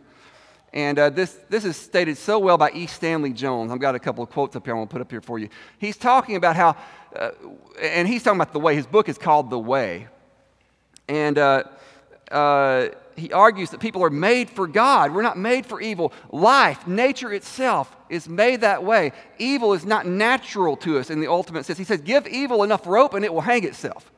And 0.72 0.96
uh, 1.00 1.10
this, 1.10 1.36
this 1.50 1.64
is 1.64 1.76
stated 1.76 2.16
so 2.16 2.38
well 2.38 2.56
by 2.56 2.70
E. 2.70 2.86
Stanley 2.86 3.32
Jones. 3.32 3.72
I've 3.72 3.80
got 3.80 3.96
a 3.96 3.98
couple 3.98 4.22
of 4.22 4.30
quotes 4.30 4.54
up 4.54 4.64
here 4.64 4.74
I 4.74 4.78
want 4.78 4.88
to 4.88 4.94
put 4.94 5.00
up 5.02 5.10
here 5.10 5.20
for 5.20 5.40
you. 5.40 5.48
He's 5.78 5.96
talking 5.96 6.36
about 6.36 6.54
how, 6.54 6.76
uh, 7.16 7.32
and 7.80 8.06
he's 8.06 8.22
talking 8.22 8.40
about 8.40 8.52
the 8.52 8.60
way. 8.60 8.76
His 8.76 8.86
book 8.86 9.08
is 9.08 9.18
called 9.18 9.50
The 9.50 9.58
Way. 9.58 10.06
And 11.08 11.38
uh, 11.38 11.64
uh, 12.30 12.86
he 13.16 13.32
argues 13.32 13.70
that 13.70 13.80
people 13.80 14.02
are 14.04 14.10
made 14.10 14.50
for 14.50 14.66
God. 14.66 15.14
We're 15.14 15.22
not 15.22 15.38
made 15.38 15.66
for 15.66 15.80
evil. 15.80 16.12
Life, 16.30 16.86
nature 16.86 17.32
itself, 17.32 17.94
is 18.08 18.28
made 18.28 18.60
that 18.62 18.84
way. 18.84 19.12
Evil 19.38 19.72
is 19.72 19.84
not 19.84 20.06
natural 20.06 20.76
to 20.78 20.98
us 20.98 21.10
in 21.10 21.20
the 21.20 21.28
ultimate 21.28 21.64
sense. 21.64 21.78
He 21.78 21.84
says, 21.84 22.00
give 22.00 22.26
evil 22.26 22.62
enough 22.62 22.86
rope 22.86 23.14
and 23.14 23.24
it 23.24 23.32
will 23.32 23.40
hang 23.40 23.64
itself. 23.64 24.10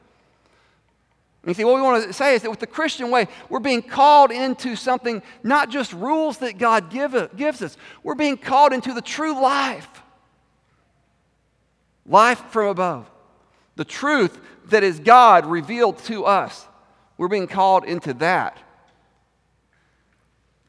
And 1.42 1.50
you 1.50 1.54
see, 1.54 1.64
what 1.64 1.74
we 1.74 1.82
want 1.82 2.04
to 2.04 2.12
say 2.12 2.34
is 2.34 2.42
that 2.42 2.50
with 2.50 2.60
the 2.60 2.66
Christian 2.66 3.10
way, 3.10 3.28
we're 3.50 3.60
being 3.60 3.82
called 3.82 4.30
into 4.30 4.76
something, 4.76 5.22
not 5.42 5.68
just 5.68 5.92
rules 5.92 6.38
that 6.38 6.56
God 6.56 6.90
give, 6.90 7.36
gives 7.36 7.60
us, 7.60 7.76
we're 8.02 8.14
being 8.14 8.38
called 8.38 8.72
into 8.72 8.94
the 8.94 9.02
true 9.02 9.40
life. 9.40 9.88
Life 12.06 12.42
from 12.50 12.68
above. 12.68 13.10
The 13.76 13.84
truth 13.84 14.38
that 14.70 14.82
is 14.82 15.00
God 15.00 15.46
revealed 15.46 15.98
to 16.04 16.24
us. 16.24 16.66
We're 17.18 17.28
being 17.28 17.46
called 17.46 17.84
into 17.84 18.14
that 18.14 18.58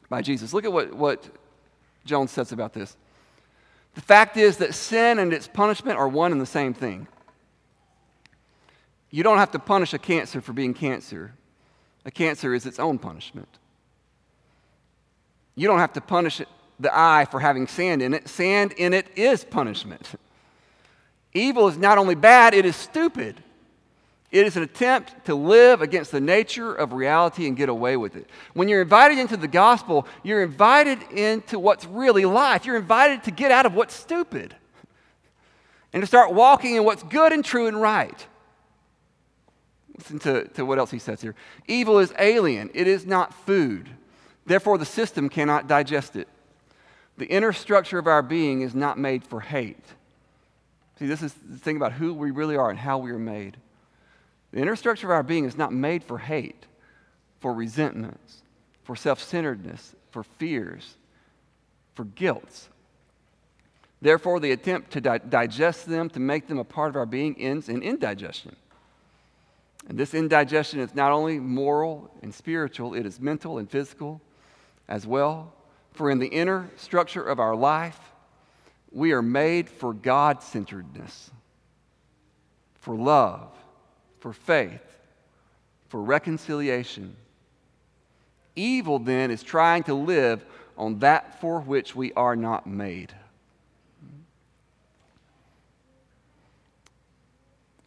by 0.08 0.22
Jesus. 0.22 0.52
Look 0.52 0.64
at 0.64 0.72
what, 0.72 0.94
what 0.94 1.28
Jones 2.04 2.30
says 2.30 2.52
about 2.52 2.72
this. 2.72 2.96
The 3.94 4.00
fact 4.00 4.36
is 4.36 4.58
that 4.58 4.74
sin 4.74 5.18
and 5.18 5.32
its 5.32 5.48
punishment 5.48 5.98
are 5.98 6.08
one 6.08 6.32
and 6.32 6.40
the 6.40 6.46
same 6.46 6.74
thing. 6.74 7.08
You 9.10 9.22
don't 9.22 9.38
have 9.38 9.52
to 9.52 9.58
punish 9.58 9.94
a 9.94 9.98
cancer 9.98 10.40
for 10.40 10.52
being 10.52 10.74
cancer. 10.74 11.32
A 12.04 12.10
cancer 12.10 12.54
is 12.54 12.66
its 12.66 12.78
own 12.78 12.98
punishment. 12.98 13.48
You 15.54 15.66
don't 15.66 15.78
have 15.78 15.94
to 15.94 16.00
punish 16.00 16.42
the 16.78 16.90
eye 16.92 17.26
for 17.30 17.40
having 17.40 17.66
sand 17.66 18.02
in 18.02 18.12
it. 18.12 18.28
Sand 18.28 18.72
in 18.72 18.92
it 18.92 19.06
is 19.16 19.44
punishment. 19.44 20.10
Evil 21.32 21.68
is 21.68 21.78
not 21.78 21.98
only 21.98 22.14
bad, 22.14 22.54
it 22.54 22.66
is 22.66 22.76
stupid. 22.76 23.42
It 24.30 24.44
is 24.44 24.56
an 24.56 24.62
attempt 24.62 25.26
to 25.26 25.34
live 25.34 25.82
against 25.82 26.10
the 26.10 26.20
nature 26.20 26.74
of 26.74 26.92
reality 26.92 27.46
and 27.46 27.56
get 27.56 27.68
away 27.68 27.96
with 27.96 28.16
it. 28.16 28.28
When 28.54 28.68
you're 28.68 28.82
invited 28.82 29.18
into 29.18 29.36
the 29.36 29.48
gospel, 29.48 30.06
you're 30.22 30.42
invited 30.42 31.00
into 31.12 31.58
what's 31.58 31.84
really 31.84 32.24
life. 32.24 32.66
You're 32.66 32.76
invited 32.76 33.22
to 33.24 33.30
get 33.30 33.52
out 33.52 33.66
of 33.66 33.74
what's 33.74 33.94
stupid 33.94 34.54
and 35.92 36.02
to 36.02 36.06
start 36.06 36.34
walking 36.34 36.74
in 36.74 36.84
what's 36.84 37.02
good 37.04 37.32
and 37.32 37.44
true 37.44 37.68
and 37.68 37.80
right. 37.80 38.26
Listen 39.96 40.18
to, 40.20 40.48
to 40.48 40.66
what 40.66 40.78
else 40.78 40.90
he 40.90 40.98
says 40.98 41.22
here. 41.22 41.34
Evil 41.68 41.98
is 42.00 42.12
alien, 42.18 42.70
it 42.74 42.86
is 42.86 43.06
not 43.06 43.32
food. 43.32 43.88
Therefore, 44.44 44.76
the 44.76 44.84
system 44.84 45.28
cannot 45.28 45.66
digest 45.66 46.16
it. 46.16 46.28
The 47.16 47.26
inner 47.26 47.52
structure 47.52 47.98
of 47.98 48.06
our 48.06 48.22
being 48.22 48.60
is 48.60 48.74
not 48.74 48.98
made 48.98 49.24
for 49.24 49.40
hate. 49.40 49.84
See, 50.98 51.06
this 51.06 51.22
is 51.22 51.32
the 51.32 51.58
thing 51.58 51.76
about 51.76 51.92
who 51.92 52.12
we 52.12 52.30
really 52.30 52.56
are 52.56 52.70
and 52.70 52.78
how 52.78 52.98
we 52.98 53.10
are 53.10 53.18
made. 53.18 53.56
The 54.52 54.60
inner 54.60 54.76
structure 54.76 55.08
of 55.08 55.12
our 55.12 55.22
being 55.22 55.44
is 55.44 55.56
not 55.56 55.72
made 55.72 56.04
for 56.04 56.18
hate, 56.18 56.66
for 57.40 57.52
resentments, 57.52 58.42
for 58.84 58.96
self 58.96 59.22
centeredness, 59.22 59.94
for 60.10 60.22
fears, 60.22 60.96
for 61.94 62.04
guilt. 62.04 62.68
Therefore, 64.00 64.40
the 64.40 64.52
attempt 64.52 64.92
to 64.92 65.00
di- 65.00 65.18
digest 65.18 65.86
them, 65.86 66.08
to 66.10 66.20
make 66.20 66.48
them 66.48 66.58
a 66.58 66.64
part 66.64 66.90
of 66.90 66.96
our 66.96 67.06
being, 67.06 67.36
ends 67.38 67.68
in 67.68 67.82
indigestion. 67.82 68.54
And 69.88 69.98
this 69.98 70.14
indigestion 70.14 70.80
is 70.80 70.94
not 70.94 71.12
only 71.12 71.38
moral 71.38 72.10
and 72.22 72.34
spiritual, 72.34 72.94
it 72.94 73.06
is 73.06 73.20
mental 73.20 73.58
and 73.58 73.70
physical 73.70 74.20
as 74.88 75.06
well. 75.06 75.52
For 75.92 76.10
in 76.10 76.18
the 76.18 76.26
inner 76.26 76.70
structure 76.76 77.22
of 77.22 77.40
our 77.40 77.56
life, 77.56 77.98
we 78.92 79.12
are 79.12 79.22
made 79.22 79.68
for 79.68 79.92
God 79.92 80.42
centeredness, 80.42 81.30
for 82.80 82.94
love, 82.94 83.50
for 84.20 84.32
faith, 84.32 84.98
for 85.88 86.02
reconciliation. 86.02 87.16
Evil 88.54 88.98
then 88.98 89.30
is 89.30 89.42
trying 89.42 89.82
to 89.84 89.94
live 89.94 90.44
on 90.76 90.98
that 91.00 91.40
for 91.40 91.60
which 91.60 91.94
we 91.94 92.12
are 92.14 92.36
not 92.36 92.66
made. 92.66 93.14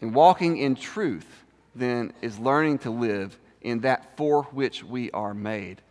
And 0.02 0.14
walking 0.14 0.58
in 0.58 0.76
truth 0.76 1.28
then 1.76 2.14
is 2.22 2.40
learning 2.40 2.80
to 2.80 2.90
live 2.90 3.38
in 3.62 3.82
that 3.82 4.16
for 4.18 4.44
which 4.44 4.84
we 4.84 5.12
are 5.12 5.34
made. 5.34 5.82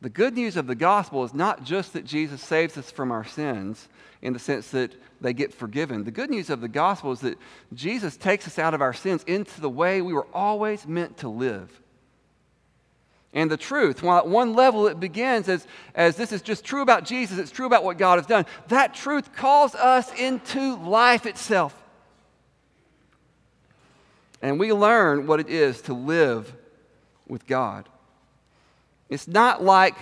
The 0.00 0.08
good 0.08 0.34
news 0.34 0.56
of 0.56 0.68
the 0.68 0.76
gospel 0.76 1.24
is 1.24 1.34
not 1.34 1.64
just 1.64 1.92
that 1.94 2.04
Jesus 2.04 2.40
saves 2.40 2.78
us 2.78 2.90
from 2.90 3.10
our 3.10 3.24
sins 3.24 3.88
in 4.22 4.32
the 4.32 4.38
sense 4.38 4.70
that 4.70 4.92
they 5.20 5.32
get 5.32 5.52
forgiven. 5.52 6.04
The 6.04 6.10
good 6.10 6.30
news 6.30 6.50
of 6.50 6.60
the 6.60 6.68
gospel 6.68 7.12
is 7.12 7.20
that 7.20 7.38
Jesus 7.74 8.16
takes 8.16 8.46
us 8.46 8.58
out 8.58 8.74
of 8.74 8.82
our 8.82 8.92
sins 8.92 9.24
into 9.26 9.60
the 9.60 9.70
way 9.70 10.00
we 10.00 10.12
were 10.12 10.26
always 10.32 10.86
meant 10.86 11.18
to 11.18 11.28
live. 11.28 11.80
And 13.32 13.50
the 13.50 13.56
truth, 13.56 14.02
while 14.02 14.18
at 14.18 14.26
one 14.26 14.54
level 14.54 14.86
it 14.86 14.98
begins 14.98 15.48
as, 15.48 15.66
as 15.94 16.16
this 16.16 16.32
is 16.32 16.40
just 16.40 16.64
true 16.64 16.82
about 16.82 17.04
Jesus, 17.04 17.38
it's 17.38 17.50
true 17.50 17.66
about 17.66 17.84
what 17.84 17.98
God 17.98 18.18
has 18.18 18.26
done, 18.26 18.46
that 18.68 18.94
truth 18.94 19.34
calls 19.34 19.74
us 19.74 20.12
into 20.18 20.76
life 20.76 21.26
itself. 21.26 21.74
And 24.40 24.58
we 24.58 24.72
learn 24.72 25.26
what 25.26 25.40
it 25.40 25.48
is 25.48 25.82
to 25.82 25.94
live 25.94 26.54
with 27.26 27.46
God. 27.46 27.88
It's 29.08 29.28
not 29.28 29.62
like 29.62 29.96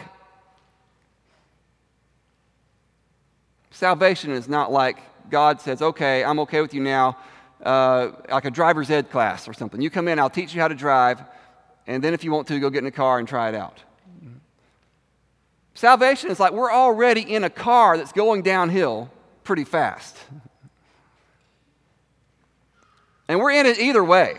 salvation 3.77 4.31
is 4.31 4.49
not 4.49 4.73
like 4.73 4.99
God 5.31 5.61
says, 5.61 5.83
okay, 5.83 6.25
I'm 6.25 6.39
okay 6.41 6.63
with 6.63 6.73
you 6.73 6.81
now, 6.81 7.19
uh, 7.63 8.11
like 8.31 8.47
a 8.47 8.51
driver's 8.51 8.91
ed 8.91 9.11
class 9.11 9.47
or 9.47 9.53
something. 9.53 9.81
You 9.81 9.91
come 9.91 10.09
in, 10.09 10.19
I'll 10.19 10.31
teach 10.31 10.55
you 10.55 10.61
how 10.61 10.69
to 10.69 10.75
drive, 10.75 11.23
and 11.87 12.03
then 12.03 12.15
if 12.15 12.25
you 12.25 12.33
want 12.33 12.49
to, 12.49 12.59
go 12.59 12.71
get 12.71 12.79
in 12.79 12.87
a 12.87 12.91
car 12.91 13.19
and 13.19 13.29
try 13.29 13.51
it 13.51 13.55
out. 13.55 13.83
Salvation 15.75 16.31
is 16.31 16.41
like 16.41 16.53
we're 16.53 16.73
already 16.73 17.21
in 17.21 17.45
a 17.45 17.51
car 17.51 17.99
that's 17.99 18.13
going 18.13 18.41
downhill 18.41 19.11
pretty 19.45 19.65
fast. 19.65 20.17
And 23.29 23.41
we're 23.41 23.51
in 23.51 23.67
it 23.67 23.79
either 23.79 24.03
way. 24.03 24.37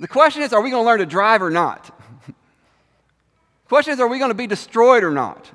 The 0.00 0.08
question 0.08 0.42
is, 0.42 0.52
are 0.52 0.60
we 0.60 0.70
going 0.70 0.82
to 0.82 0.86
learn 0.86 0.98
to 0.98 1.06
drive 1.06 1.40
or 1.40 1.50
not? 1.50 1.84
the 2.26 2.32
question 3.68 3.92
is, 3.92 4.00
are 4.00 4.08
we 4.08 4.18
going 4.18 4.30
to 4.30 4.34
be 4.34 4.48
destroyed 4.48 5.04
or 5.04 5.12
not? 5.12 5.50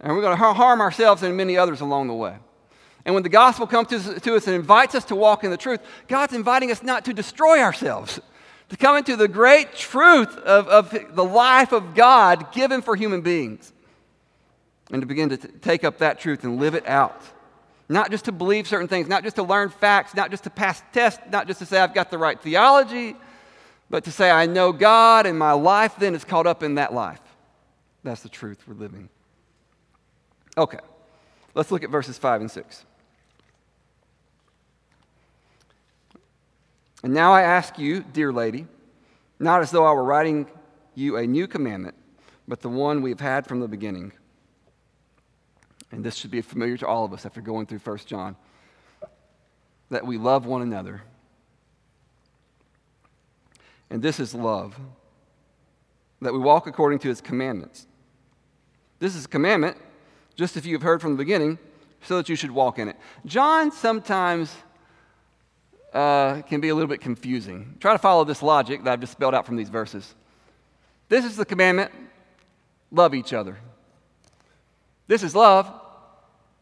And 0.00 0.14
we're 0.14 0.22
going 0.22 0.36
to 0.36 0.44
harm 0.54 0.80
ourselves 0.80 1.22
and 1.22 1.36
many 1.36 1.56
others 1.56 1.80
along 1.80 2.08
the 2.08 2.14
way. 2.14 2.36
And 3.04 3.14
when 3.14 3.22
the 3.22 3.28
gospel 3.28 3.66
comes 3.66 3.88
to, 3.88 4.34
us 4.34 4.46
and 4.46 4.56
invites 4.56 4.94
us 4.94 5.04
to 5.06 5.16
walk 5.16 5.44
in 5.44 5.50
the 5.50 5.56
truth, 5.56 5.80
God's 6.08 6.34
inviting 6.34 6.70
us 6.70 6.82
not 6.82 7.04
to 7.06 7.14
destroy 7.14 7.60
ourselves, 7.60 8.20
to 8.68 8.76
come 8.76 8.96
into 8.96 9.16
the 9.16 9.28
great 9.28 9.74
truth 9.74 10.36
of, 10.38 10.68
of 10.68 11.14
the 11.14 11.24
life 11.24 11.72
of 11.72 11.94
God 11.94 12.52
given 12.52 12.82
for 12.82 12.96
human 12.96 13.20
beings, 13.22 13.72
and 14.90 15.02
to 15.02 15.06
begin 15.06 15.30
to 15.30 15.36
t- 15.36 15.48
take 15.60 15.84
up 15.84 15.98
that 15.98 16.18
truth 16.18 16.44
and 16.44 16.58
live 16.58 16.74
it 16.74 16.86
out. 16.86 17.22
Not 17.88 18.10
just 18.10 18.26
to 18.26 18.32
believe 18.32 18.68
certain 18.68 18.88
things, 18.88 19.08
not 19.08 19.24
just 19.24 19.36
to 19.36 19.42
learn 19.42 19.70
facts, 19.70 20.14
not 20.14 20.30
just 20.30 20.44
to 20.44 20.50
pass 20.50 20.82
tests, 20.92 21.20
not 21.30 21.46
just 21.46 21.58
to 21.60 21.66
say 21.66 21.78
I've 21.78 21.94
got 21.94 22.10
the 22.10 22.18
right 22.18 22.40
theology, 22.40 23.16
but 23.88 24.04
to 24.04 24.12
say 24.12 24.30
I 24.30 24.46
know 24.46 24.72
God 24.72 25.26
and 25.26 25.38
my 25.38 25.52
life 25.52 25.96
then 25.98 26.14
is 26.14 26.22
caught 26.22 26.46
up 26.46 26.62
in 26.62 26.76
that 26.76 26.92
life. 26.92 27.20
That's 28.04 28.22
the 28.22 28.28
truth 28.28 28.62
we're 28.66 28.74
living. 28.74 29.08
Okay, 30.56 30.78
let's 31.54 31.70
look 31.70 31.84
at 31.84 31.90
verses 31.90 32.18
5 32.18 32.42
and 32.42 32.50
6. 32.50 32.84
And 37.02 37.14
now 37.14 37.32
I 37.32 37.42
ask 37.42 37.78
you, 37.78 38.00
dear 38.00 38.32
lady, 38.32 38.66
not 39.38 39.62
as 39.62 39.70
though 39.70 39.84
I 39.84 39.92
were 39.92 40.04
writing 40.04 40.46
you 40.94 41.16
a 41.16 41.26
new 41.26 41.46
commandment, 41.46 41.94
but 42.46 42.60
the 42.60 42.68
one 42.68 43.00
we've 43.00 43.20
had 43.20 43.46
from 43.46 43.60
the 43.60 43.68
beginning 43.68 44.12
and 45.92 46.04
this 46.04 46.14
should 46.14 46.30
be 46.30 46.40
familiar 46.40 46.76
to 46.78 46.86
all 46.86 47.04
of 47.04 47.12
us 47.12 47.26
after 47.26 47.40
going 47.40 47.66
through 47.66 47.78
1 47.78 47.98
John, 48.06 48.36
that 49.90 50.06
we 50.06 50.18
love 50.18 50.46
one 50.46 50.62
another. 50.62 51.02
And 53.90 54.00
this 54.00 54.20
is 54.20 54.34
love, 54.34 54.78
that 56.20 56.32
we 56.32 56.38
walk 56.38 56.68
according 56.68 57.00
to 57.00 57.08
his 57.08 57.20
commandments. 57.20 57.86
This 59.00 59.16
is 59.16 59.24
a 59.24 59.28
commandment, 59.28 59.76
just 60.40 60.56
if 60.56 60.64
you've 60.64 60.80
heard 60.80 61.02
from 61.02 61.12
the 61.12 61.18
beginning, 61.18 61.58
so 62.02 62.16
that 62.16 62.30
you 62.30 62.34
should 62.34 62.50
walk 62.50 62.78
in 62.78 62.88
it. 62.88 62.96
John 63.26 63.70
sometimes 63.70 64.50
uh, 65.92 66.40
can 66.42 66.62
be 66.62 66.70
a 66.70 66.74
little 66.74 66.88
bit 66.88 67.02
confusing. 67.02 67.76
Try 67.78 67.92
to 67.92 67.98
follow 67.98 68.24
this 68.24 68.42
logic 68.42 68.82
that 68.84 68.92
I've 68.94 69.00
just 69.00 69.12
spelled 69.12 69.34
out 69.34 69.44
from 69.44 69.56
these 69.56 69.68
verses. 69.68 70.14
This 71.10 71.26
is 71.26 71.36
the 71.36 71.44
commandment 71.44 71.92
love 72.90 73.14
each 73.14 73.34
other. 73.34 73.58
This 75.06 75.22
is 75.22 75.36
love, 75.36 75.70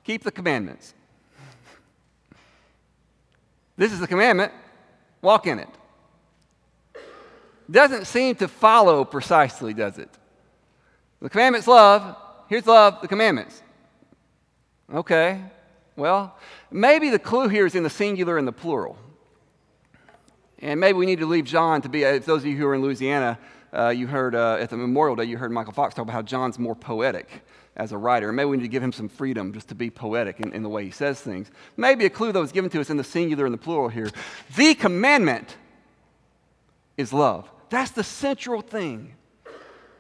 keep 0.03 0.25
the 0.25 0.33
commandments. 0.33 0.93
This 3.77 3.93
is 3.93 4.01
the 4.01 4.09
commandment, 4.09 4.53
walk 5.23 5.47
in 5.47 5.61
it. 5.61 5.69
Doesn't 7.71 8.07
seem 8.07 8.35
to 8.37 8.49
follow 8.49 9.05
precisely, 9.05 9.73
does 9.73 9.99
it? 9.99 10.11
The 11.23 11.31
commandment's 11.31 11.69
love. 11.69 12.17
Here's 12.49 12.67
love, 12.67 13.01
the 13.03 13.09
commandments. 13.09 13.63
Okay, 14.93 15.43
well, 15.97 16.35
maybe 16.71 17.11
the 17.11 17.19
clue 17.19 17.49
here 17.49 17.67
is 17.67 17.75
in 17.75 17.83
the 17.83 17.91
singular 17.91 18.39
and 18.39 18.49
the 18.49 18.53
plural. 18.53 18.97
And 20.61 20.81
maybe 20.81 20.97
we 20.97 21.07
need 21.07 21.19
to 21.19 21.27
leave 21.27 21.45
John 21.45 21.83
to 21.83 21.89
be, 21.89 22.05
if 22.05 22.25
those 22.25 22.43
of 22.43 22.47
you 22.47 22.57
who 22.57 22.67
are 22.67 22.75
in 22.75 22.83
Louisiana, 22.83 23.39
uh, 23.73 23.89
you 23.91 24.07
heard 24.07 24.35
uh, 24.35 24.57
at 24.59 24.71
the 24.71 24.77
Memorial 24.77 25.15
Day, 25.15 25.25
you 25.25 25.37
heard 25.37 25.53
Michael 25.53 25.75
Fox 25.75 25.95
talk 25.95 26.05
about 26.05 26.13
how 26.13 26.23
John's 26.23 26.59
more 26.59 26.75
poetic 26.75 27.45
as 27.77 27.93
a 27.93 27.99
writer. 27.99 28.33
Maybe 28.33 28.47
we 28.47 28.57
need 28.57 28.63
to 28.63 28.69
give 28.69 28.83
him 28.83 28.93
some 28.93 29.09
freedom 29.09 29.53
just 29.53 29.69
to 29.69 29.75
be 29.75 29.91
poetic 29.91 30.41
in, 30.41 30.53
in 30.53 30.63
the 30.63 30.69
way 30.69 30.85
he 30.85 30.91
says 30.91 31.21
things. 31.21 31.51
Maybe 31.77 32.07
a 32.07 32.11
clue 32.11 32.33
that 32.33 32.41
was 32.41 32.51
given 32.51 32.71
to 32.71 32.81
us 32.81 32.91
in 32.91 32.97
the 32.97 33.05
singular 33.05 33.45
and 33.45 33.53
the 33.53 33.59
plural 33.59 33.89
here. 33.89 34.11
The 34.57 34.75
commandment 34.75 35.57
is 36.97 37.13
love. 37.13 37.49
That's 37.69 37.91
the 37.91 38.05
central 38.05 38.63
thing. 38.63 39.15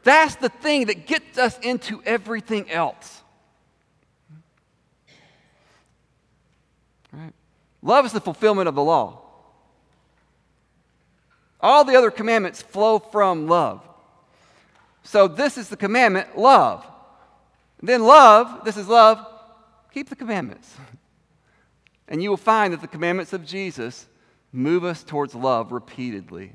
That's 0.03 0.37
the 0.37 0.48
thing 0.48 0.87
that 0.87 1.07
gets 1.07 1.37
us 1.38 1.59
into 1.59 2.03
everything 2.05 2.70
else. 2.70 3.22
Love 7.83 8.07
is 8.07 8.12
the 8.12 8.21
fulfillment 8.21 8.69
of 8.69 8.75
the 8.75 8.83
law. 8.83 9.21
All 11.61 11.85
the 11.85 11.97
other 11.97 12.11
commandments 12.11 12.62
flow 12.62 12.99
from 12.99 13.49
love. 13.49 13.83
So, 15.03 15.27
this 15.27 15.57
is 15.57 15.69
the 15.69 15.77
commandment 15.77 16.37
love. 16.37 16.87
then, 17.83 18.03
love, 18.03 18.64
this 18.64 18.77
is 18.77 18.88
love, 18.88 19.25
keep 19.93 20.09
the 20.09 20.17
commandments. 20.17 20.75
And 22.11 22.23
you 22.23 22.31
will 22.31 22.38
find 22.38 22.73
that 22.73 22.81
the 22.81 22.88
commandments 22.88 23.35
of 23.35 23.45
Jesus 23.45 24.07
move 24.51 24.83
us 24.83 25.05
towards 25.05 25.35
love 25.35 25.73
repeatedly. 25.73 26.55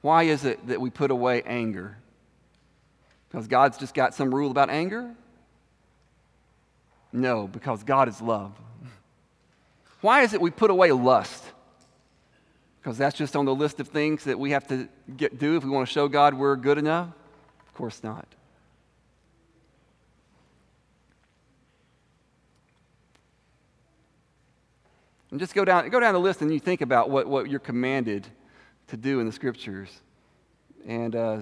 Why 0.00 0.22
is 0.22 0.46
it 0.46 0.68
that 0.68 0.80
we 0.80 0.88
put 0.88 1.10
away 1.10 1.42
anger? 1.42 1.98
Because 3.28 3.46
God's 3.46 3.76
just 3.76 3.92
got 3.92 4.14
some 4.14 4.34
rule 4.34 4.50
about 4.50 4.70
anger? 4.70 5.14
No, 7.12 7.46
because 7.46 7.82
God 7.82 8.08
is 8.08 8.22
love. 8.22 8.52
Why 10.00 10.22
is 10.22 10.34
it 10.34 10.40
we 10.40 10.50
put 10.50 10.70
away 10.70 10.92
lust? 10.92 11.44
Because 12.80 12.98
that's 12.98 13.16
just 13.16 13.34
on 13.34 13.44
the 13.44 13.54
list 13.54 13.80
of 13.80 13.88
things 13.88 14.24
that 14.24 14.38
we 14.38 14.52
have 14.52 14.66
to 14.68 14.88
get, 15.16 15.38
do 15.38 15.56
if 15.56 15.64
we 15.64 15.70
want 15.70 15.88
to 15.88 15.92
show 15.92 16.06
God 16.08 16.34
we're 16.34 16.56
good 16.56 16.78
enough? 16.78 17.08
Of 17.66 17.74
course 17.74 18.02
not. 18.04 18.26
And 25.30 25.40
just 25.40 25.54
go 25.54 25.64
down, 25.64 25.88
go 25.90 25.98
down 25.98 26.14
the 26.14 26.20
list 26.20 26.40
and 26.40 26.52
you 26.52 26.60
think 26.60 26.80
about 26.80 27.10
what, 27.10 27.26
what 27.26 27.50
you're 27.50 27.58
commanded 27.58 28.26
to 28.86 28.96
do 28.96 29.18
in 29.20 29.26
the 29.26 29.32
scriptures. 29.32 29.88
And 30.86 31.16
uh, 31.16 31.38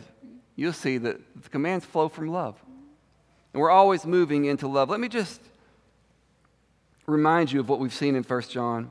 you'll 0.56 0.72
see 0.72 0.96
that 0.98 1.20
the 1.42 1.48
commands 1.50 1.84
flow 1.84 2.08
from 2.08 2.28
love. 2.28 2.56
And 3.52 3.60
we're 3.60 3.70
always 3.70 4.06
moving 4.06 4.46
into 4.46 4.66
love. 4.66 4.88
Let 4.88 5.00
me 5.00 5.08
just 5.08 5.40
remind 7.06 7.52
you 7.52 7.60
of 7.60 7.68
what 7.68 7.80
we've 7.80 7.94
seen 7.94 8.16
in 8.16 8.22
1 8.22 8.42
John. 8.42 8.90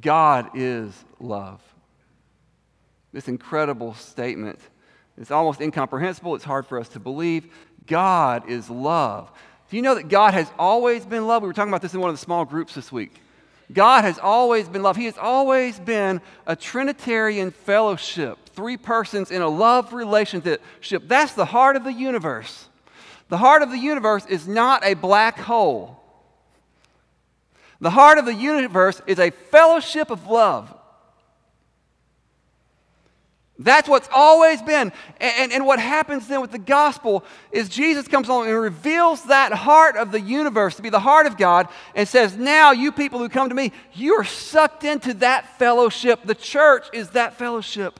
God 0.00 0.50
is 0.54 0.92
love. 1.20 1.60
This 3.12 3.28
incredible 3.28 3.94
statement. 3.94 4.58
It's 5.16 5.30
almost 5.30 5.60
incomprehensible. 5.60 6.34
It's 6.34 6.44
hard 6.44 6.66
for 6.66 6.78
us 6.78 6.88
to 6.90 7.00
believe. 7.00 7.52
God 7.86 8.48
is 8.48 8.70
love. 8.70 9.30
Do 9.70 9.76
you 9.76 9.82
know 9.82 9.94
that 9.94 10.08
God 10.08 10.34
has 10.34 10.50
always 10.58 11.04
been 11.04 11.26
love? 11.26 11.42
We 11.42 11.48
were 11.48 11.54
talking 11.54 11.70
about 11.70 11.82
this 11.82 11.94
in 11.94 12.00
one 12.00 12.10
of 12.10 12.16
the 12.16 12.24
small 12.24 12.44
groups 12.44 12.74
this 12.74 12.92
week. 12.92 13.20
God 13.72 14.04
has 14.04 14.18
always 14.18 14.68
been 14.68 14.82
love. 14.82 14.96
He 14.96 15.04
has 15.06 15.18
always 15.18 15.78
been 15.78 16.22
a 16.46 16.56
Trinitarian 16.56 17.50
fellowship, 17.50 18.38
three 18.50 18.78
persons 18.78 19.30
in 19.30 19.42
a 19.42 19.48
love 19.48 19.92
relationship. 19.92 20.62
That's 21.06 21.34
the 21.34 21.44
heart 21.44 21.76
of 21.76 21.84
the 21.84 21.92
universe. 21.92 22.68
The 23.28 23.36
heart 23.36 23.60
of 23.60 23.70
the 23.70 23.78
universe 23.78 24.24
is 24.26 24.48
not 24.48 24.84
a 24.84 24.94
black 24.94 25.38
hole. 25.38 26.02
The 27.80 27.90
heart 27.90 28.18
of 28.18 28.24
the 28.24 28.34
universe 28.34 29.00
is 29.06 29.18
a 29.18 29.30
fellowship 29.30 30.10
of 30.10 30.26
love. 30.26 30.74
That's 33.60 33.88
what's 33.88 34.08
always 34.12 34.62
been. 34.62 34.92
And, 35.20 35.34
and, 35.36 35.52
and, 35.52 35.66
what 35.66 35.80
happens 35.80 36.28
then 36.28 36.40
with 36.40 36.52
the 36.52 36.58
gospel 36.58 37.24
is 37.50 37.68
Jesus 37.68 38.06
comes 38.06 38.28
along 38.28 38.46
and 38.46 38.56
reveals 38.56 39.24
that 39.24 39.52
heart 39.52 39.96
of 39.96 40.12
the 40.12 40.20
universe 40.20 40.76
to 40.76 40.82
be 40.82 40.90
the 40.90 41.00
heart 41.00 41.26
of 41.26 41.36
God 41.36 41.66
and 41.96 42.06
says, 42.06 42.36
Now, 42.36 42.70
you 42.70 42.92
people 42.92 43.18
who 43.18 43.28
come 43.28 43.48
to 43.48 43.54
me, 43.56 43.72
you 43.94 44.14
are 44.14 44.24
sucked 44.24 44.84
into 44.84 45.12
that 45.14 45.58
fellowship. 45.58 46.20
The 46.24 46.36
church 46.36 46.86
is 46.92 47.10
that 47.10 47.36
fellowship. 47.36 47.98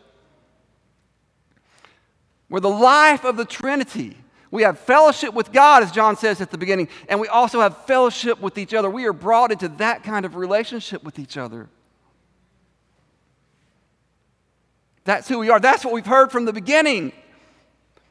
We're 2.49 2.61
the 2.61 2.69
life 2.69 3.25
of 3.25 3.37
the 3.37 3.45
Trinity. 3.45 4.17
We 4.51 4.63
have 4.63 4.79
fellowship 4.79 5.35
with 5.35 5.53
God, 5.53 5.83
as 5.83 5.91
John 5.91 6.17
says 6.17 6.41
at 6.41 6.51
the 6.51 6.59
beginning, 6.59 6.89
and 7.09 7.21
we 7.21 7.29
also 7.29 7.61
have 7.61 7.85
fellowship 7.85 8.41
with 8.41 8.57
each 8.57 8.73
other. 8.73 8.89
We 8.89 9.05
are 9.05 9.13
brought 9.13 9.53
into 9.53 9.69
that 9.69 10.03
kind 10.03 10.25
of 10.25 10.37
relationship 10.37 11.03
with 11.05 11.19
each 11.19 11.37
other. 11.37 11.69
That's 15.05 15.29
who 15.29 15.39
we 15.39 15.51
are. 15.51 15.61
That's 15.61 15.85
what 15.85 15.95
we've 15.95 16.07
heard 16.07 16.31
from 16.31 16.45
the 16.45 16.53
beginning. 16.53 17.13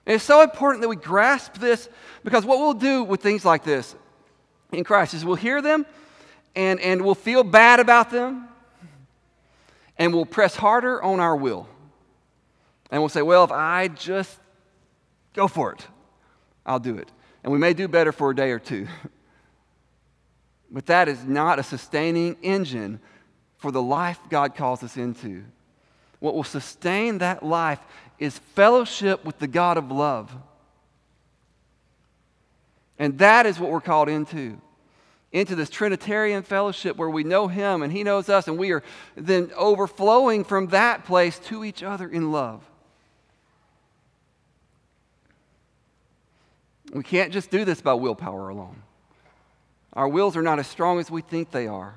And 0.06 0.15
it's 0.15 0.23
so 0.23 0.41
important 0.41 0.82
that 0.82 0.88
we 0.88 0.95
grasp 0.95 1.56
this 1.58 1.89
because 2.23 2.45
what 2.45 2.60
we'll 2.60 2.73
do 2.73 3.04
with 3.04 3.21
things 3.21 3.43
like 3.43 3.63
this 3.63 3.95
in 4.71 4.84
Christ 4.84 5.13
is 5.13 5.26
we'll 5.26 5.36
hear 5.36 5.62
them 5.62 5.86
and, 6.56 6.80
and 6.80 7.04
we'll 7.04 7.13
feel 7.15 7.43
bad 7.43 7.80
about 7.80 8.10
them 8.10 8.47
and 9.97 10.13
we'll 10.13 10.26
press 10.26 10.56
harder 10.56 11.02
on 11.02 11.19
our 11.19 11.36
will. 11.36 11.67
And 12.89 13.02
we'll 13.02 13.10
say, 13.10 13.21
well, 13.21 13.43
if 13.43 13.52
I 13.52 13.89
just 13.89 14.39
go 15.34 15.47
for 15.47 15.73
it, 15.73 15.86
I'll 16.67 16.80
do 16.80 16.97
it. 16.97 17.10
And 17.43 17.53
we 17.53 17.60
may 17.60 17.73
do 17.73 17.88
better 17.88 18.12
for 18.12 18.30
a 18.30 18.36
day 18.36 18.51
or 18.51 18.60
two. 18.60 18.88
but 20.71 20.86
that 20.88 21.08
is 21.08 21.23
not 21.23 21.60
a 21.60 21.63
sustaining 21.63 22.36
engine 22.43 22.99
for 23.58 23.71
the 23.71 23.82
life 23.82 24.19
God 24.30 24.53
calls 24.56 24.84
us 24.84 24.97
into. 24.97 25.43
What 26.19 26.36
will 26.36 26.43
sustain 26.43 27.19
that 27.19 27.43
life 27.43 27.80
is 28.19 28.38
fellowship 28.38 29.23
with 29.23 29.39
the 29.39 29.47
God 29.47 29.77
of 29.77 29.91
love. 29.91 30.32
And 32.99 33.17
that 33.19 33.45
is 33.45 33.60
what 33.60 33.71
we're 33.71 33.82
called 33.82 34.10
into. 34.10 34.60
Into 35.32 35.56
this 35.56 35.69
Trinitarian 35.69 36.41
fellowship 36.43 36.97
where 36.97 37.10
we 37.10 37.23
know 37.23 37.47
Him 37.47 37.84
and 37.84 37.91
He 37.91 38.03
knows 38.03 38.27
us, 38.30 38.47
and 38.47 38.58
we 38.58 38.71
are 38.71 38.84
then 39.15 39.51
overflowing 39.56 40.43
from 40.43 40.67
that 40.67 41.06
place 41.06 41.38
to 41.39 41.63
each 41.63 41.84
other 41.84 42.10
in 42.10 42.32
love. 42.32 42.63
We 46.93 47.04
can't 47.04 47.34
just 47.34 47.52
do 47.52 47.65
this 47.65 47.82
by 47.82 47.93
willpower 47.93 48.50
alone. 48.50 48.82
Our 49.93 50.08
wills 50.08 50.38
are 50.38 50.41
not 50.41 50.60
as 50.60 50.67
strong 50.67 51.00
as 51.00 51.12
we 51.12 51.21
think 51.21 51.52
they 51.52 51.67
are 51.67 51.95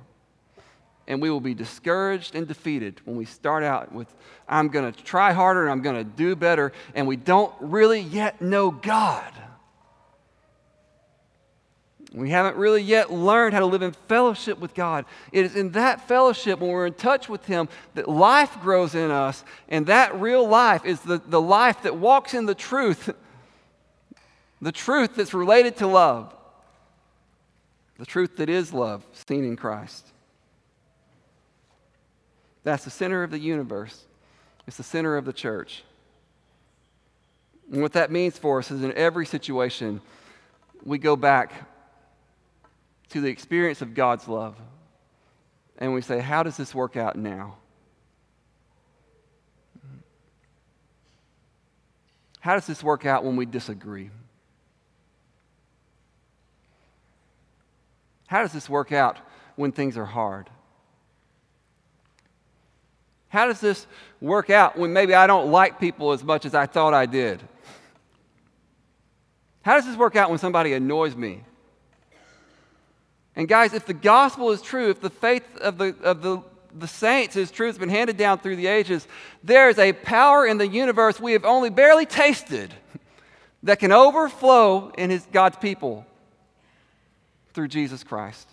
and 1.10 1.20
we 1.20 1.28
will 1.28 1.40
be 1.40 1.54
discouraged 1.54 2.36
and 2.36 2.46
defeated 2.46 3.00
when 3.04 3.16
we 3.16 3.24
start 3.24 3.64
out 3.64 3.90
with, 3.92 4.06
I'm 4.48 4.68
going 4.68 4.92
to 4.92 5.02
try 5.02 5.32
harder 5.32 5.62
and 5.62 5.70
I'm 5.70 5.82
going 5.82 5.96
to 5.96 6.04
do 6.04 6.36
better, 6.36 6.72
and 6.94 7.04
we 7.08 7.16
don't 7.16 7.52
really 7.58 8.00
yet 8.00 8.40
know 8.40 8.70
God. 8.70 9.32
We 12.12 12.30
haven't 12.30 12.54
really 12.54 12.82
yet 12.82 13.12
learned 13.12 13.54
how 13.54 13.60
to 13.60 13.66
live 13.66 13.82
in 13.82 13.90
fellowship 14.06 14.60
with 14.60 14.72
God. 14.72 15.04
It 15.32 15.44
is 15.44 15.56
in 15.56 15.72
that 15.72 16.06
fellowship, 16.06 16.60
when 16.60 16.70
we're 16.70 16.86
in 16.86 16.94
touch 16.94 17.28
with 17.28 17.44
Him, 17.44 17.68
that 17.94 18.08
life 18.08 18.60
grows 18.60 18.94
in 18.94 19.10
us. 19.10 19.44
And 19.68 19.86
that 19.86 20.14
real 20.20 20.46
life 20.46 20.84
is 20.84 21.00
the, 21.00 21.20
the 21.26 21.40
life 21.40 21.82
that 21.82 21.96
walks 21.96 22.34
in 22.34 22.46
the 22.46 22.54
truth, 22.54 23.10
the 24.60 24.72
truth 24.72 25.14
that's 25.14 25.34
related 25.34 25.76
to 25.76 25.86
love, 25.86 26.34
the 27.98 28.06
truth 28.06 28.36
that 28.36 28.48
is 28.48 28.72
love, 28.72 29.04
seen 29.12 29.44
in 29.44 29.56
Christ. 29.56 30.06
That's 32.62 32.84
the 32.84 32.90
center 32.90 33.22
of 33.22 33.30
the 33.30 33.38
universe, 33.38 34.04
it's 34.66 34.76
the 34.76 34.82
center 34.82 35.16
of 35.16 35.24
the 35.24 35.32
church. 35.32 35.84
And 37.72 37.82
what 37.82 37.92
that 37.92 38.10
means 38.10 38.36
for 38.36 38.58
us 38.58 38.70
is 38.70 38.82
in 38.82 38.92
every 38.94 39.24
situation, 39.24 40.00
we 40.82 40.98
go 40.98 41.14
back 41.14 41.52
to 43.10 43.20
the 43.20 43.28
experience 43.28 43.80
of 43.80 43.94
God's 43.94 44.26
love. 44.26 44.56
And 45.78 45.94
we 45.94 46.02
say, 46.02 46.20
How 46.20 46.42
does 46.42 46.56
this 46.56 46.74
work 46.74 46.96
out 46.96 47.16
now? 47.16 47.56
How 52.40 52.54
does 52.54 52.66
this 52.66 52.82
work 52.82 53.06
out 53.06 53.22
when 53.24 53.36
we 53.36 53.46
disagree? 53.46 54.10
How 58.30 58.42
does 58.42 58.52
this 58.52 58.70
work 58.70 58.92
out 58.92 59.18
when 59.56 59.72
things 59.72 59.98
are 59.98 60.04
hard? 60.04 60.48
How 63.28 63.46
does 63.46 63.58
this 63.58 63.88
work 64.20 64.50
out 64.50 64.78
when 64.78 64.92
maybe 64.92 65.14
I 65.14 65.26
don't 65.26 65.50
like 65.50 65.80
people 65.80 66.12
as 66.12 66.22
much 66.22 66.46
as 66.46 66.54
I 66.54 66.66
thought 66.66 66.94
I 66.94 67.06
did? 67.06 67.42
How 69.62 69.74
does 69.74 69.84
this 69.84 69.96
work 69.96 70.14
out 70.14 70.30
when 70.30 70.38
somebody 70.38 70.74
annoys 70.74 71.16
me? 71.16 71.42
And 73.34 73.48
guys, 73.48 73.74
if 73.74 73.84
the 73.84 73.94
gospel 73.94 74.52
is 74.52 74.62
true, 74.62 74.90
if 74.90 75.00
the 75.00 75.10
faith 75.10 75.56
of 75.56 75.78
the, 75.78 75.96
of 76.00 76.22
the, 76.22 76.40
the 76.72 76.86
saints 76.86 77.34
is 77.34 77.50
true, 77.50 77.68
it's 77.68 77.78
been 77.78 77.88
handed 77.88 78.16
down 78.16 78.38
through 78.38 78.54
the 78.54 78.68
ages, 78.68 79.08
there 79.42 79.68
is 79.68 79.78
a 79.80 79.92
power 79.92 80.46
in 80.46 80.56
the 80.56 80.68
universe 80.68 81.18
we 81.18 81.32
have 81.32 81.44
only 81.44 81.68
barely 81.68 82.06
tasted 82.06 82.72
that 83.64 83.80
can 83.80 83.90
overflow 83.90 84.90
in 84.90 85.10
his, 85.10 85.26
God's 85.32 85.56
people 85.56 86.06
through 87.52 87.68
Jesus 87.68 88.04
Christ. 88.04 88.48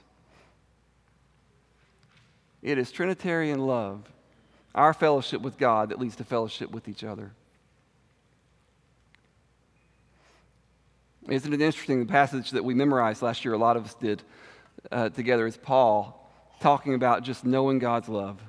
It 2.61 2.77
is 2.77 2.91
Trinitarian 2.91 3.59
love, 3.59 4.01
our 4.73 4.93
fellowship 4.93 5.41
with 5.41 5.57
God, 5.57 5.89
that 5.89 5.99
leads 5.99 6.15
to 6.17 6.23
fellowship 6.23 6.71
with 6.71 6.87
each 6.87 7.03
other. 7.03 7.31
Isn't 11.29 11.53
it 11.53 11.61
interesting? 11.61 11.99
The 11.99 12.11
passage 12.11 12.51
that 12.51 12.63
we 12.63 12.73
memorized 12.73 13.21
last 13.21 13.43
year, 13.43 13.53
a 13.53 13.57
lot 13.57 13.75
of 13.75 13.85
us 13.85 13.93
did 13.95 14.23
uh, 14.91 15.09
together, 15.09 15.45
is 15.45 15.57
Paul 15.57 16.29
talking 16.61 16.93
about 16.93 17.23
just 17.23 17.45
knowing 17.45 17.79
God's 17.79 18.09
love. 18.09 18.39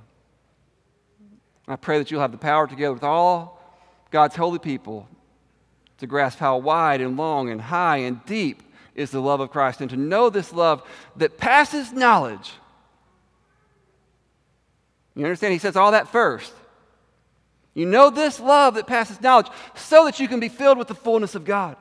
I 1.66 1.76
pray 1.76 1.98
that 1.98 2.10
you'll 2.10 2.20
have 2.20 2.32
the 2.32 2.38
power 2.38 2.66
together 2.66 2.94
with 2.94 3.02
all 3.02 3.60
God's 4.10 4.36
holy 4.36 4.58
people 4.58 5.06
to 5.98 6.06
grasp 6.06 6.38
how 6.38 6.56
wide 6.56 7.00
and 7.00 7.16
long 7.16 7.50
and 7.50 7.60
high 7.60 7.98
and 7.98 8.24
deep 8.24 8.62
is 8.98 9.10
the 9.10 9.20
love 9.20 9.40
of 9.40 9.50
Christ 9.50 9.80
and 9.80 9.88
to 9.90 9.96
know 9.96 10.28
this 10.28 10.52
love 10.52 10.82
that 11.16 11.38
passes 11.38 11.92
knowledge. 11.92 12.52
You 15.14 15.24
understand? 15.24 15.52
He 15.52 15.58
says 15.58 15.76
all 15.76 15.92
that 15.92 16.08
first. 16.08 16.52
You 17.74 17.86
know 17.86 18.10
this 18.10 18.40
love 18.40 18.74
that 18.74 18.86
passes 18.86 19.20
knowledge 19.20 19.46
so 19.74 20.04
that 20.04 20.18
you 20.18 20.26
can 20.28 20.40
be 20.40 20.48
filled 20.48 20.78
with 20.78 20.88
the 20.88 20.94
fullness 20.94 21.34
of 21.34 21.44
God. 21.44 21.76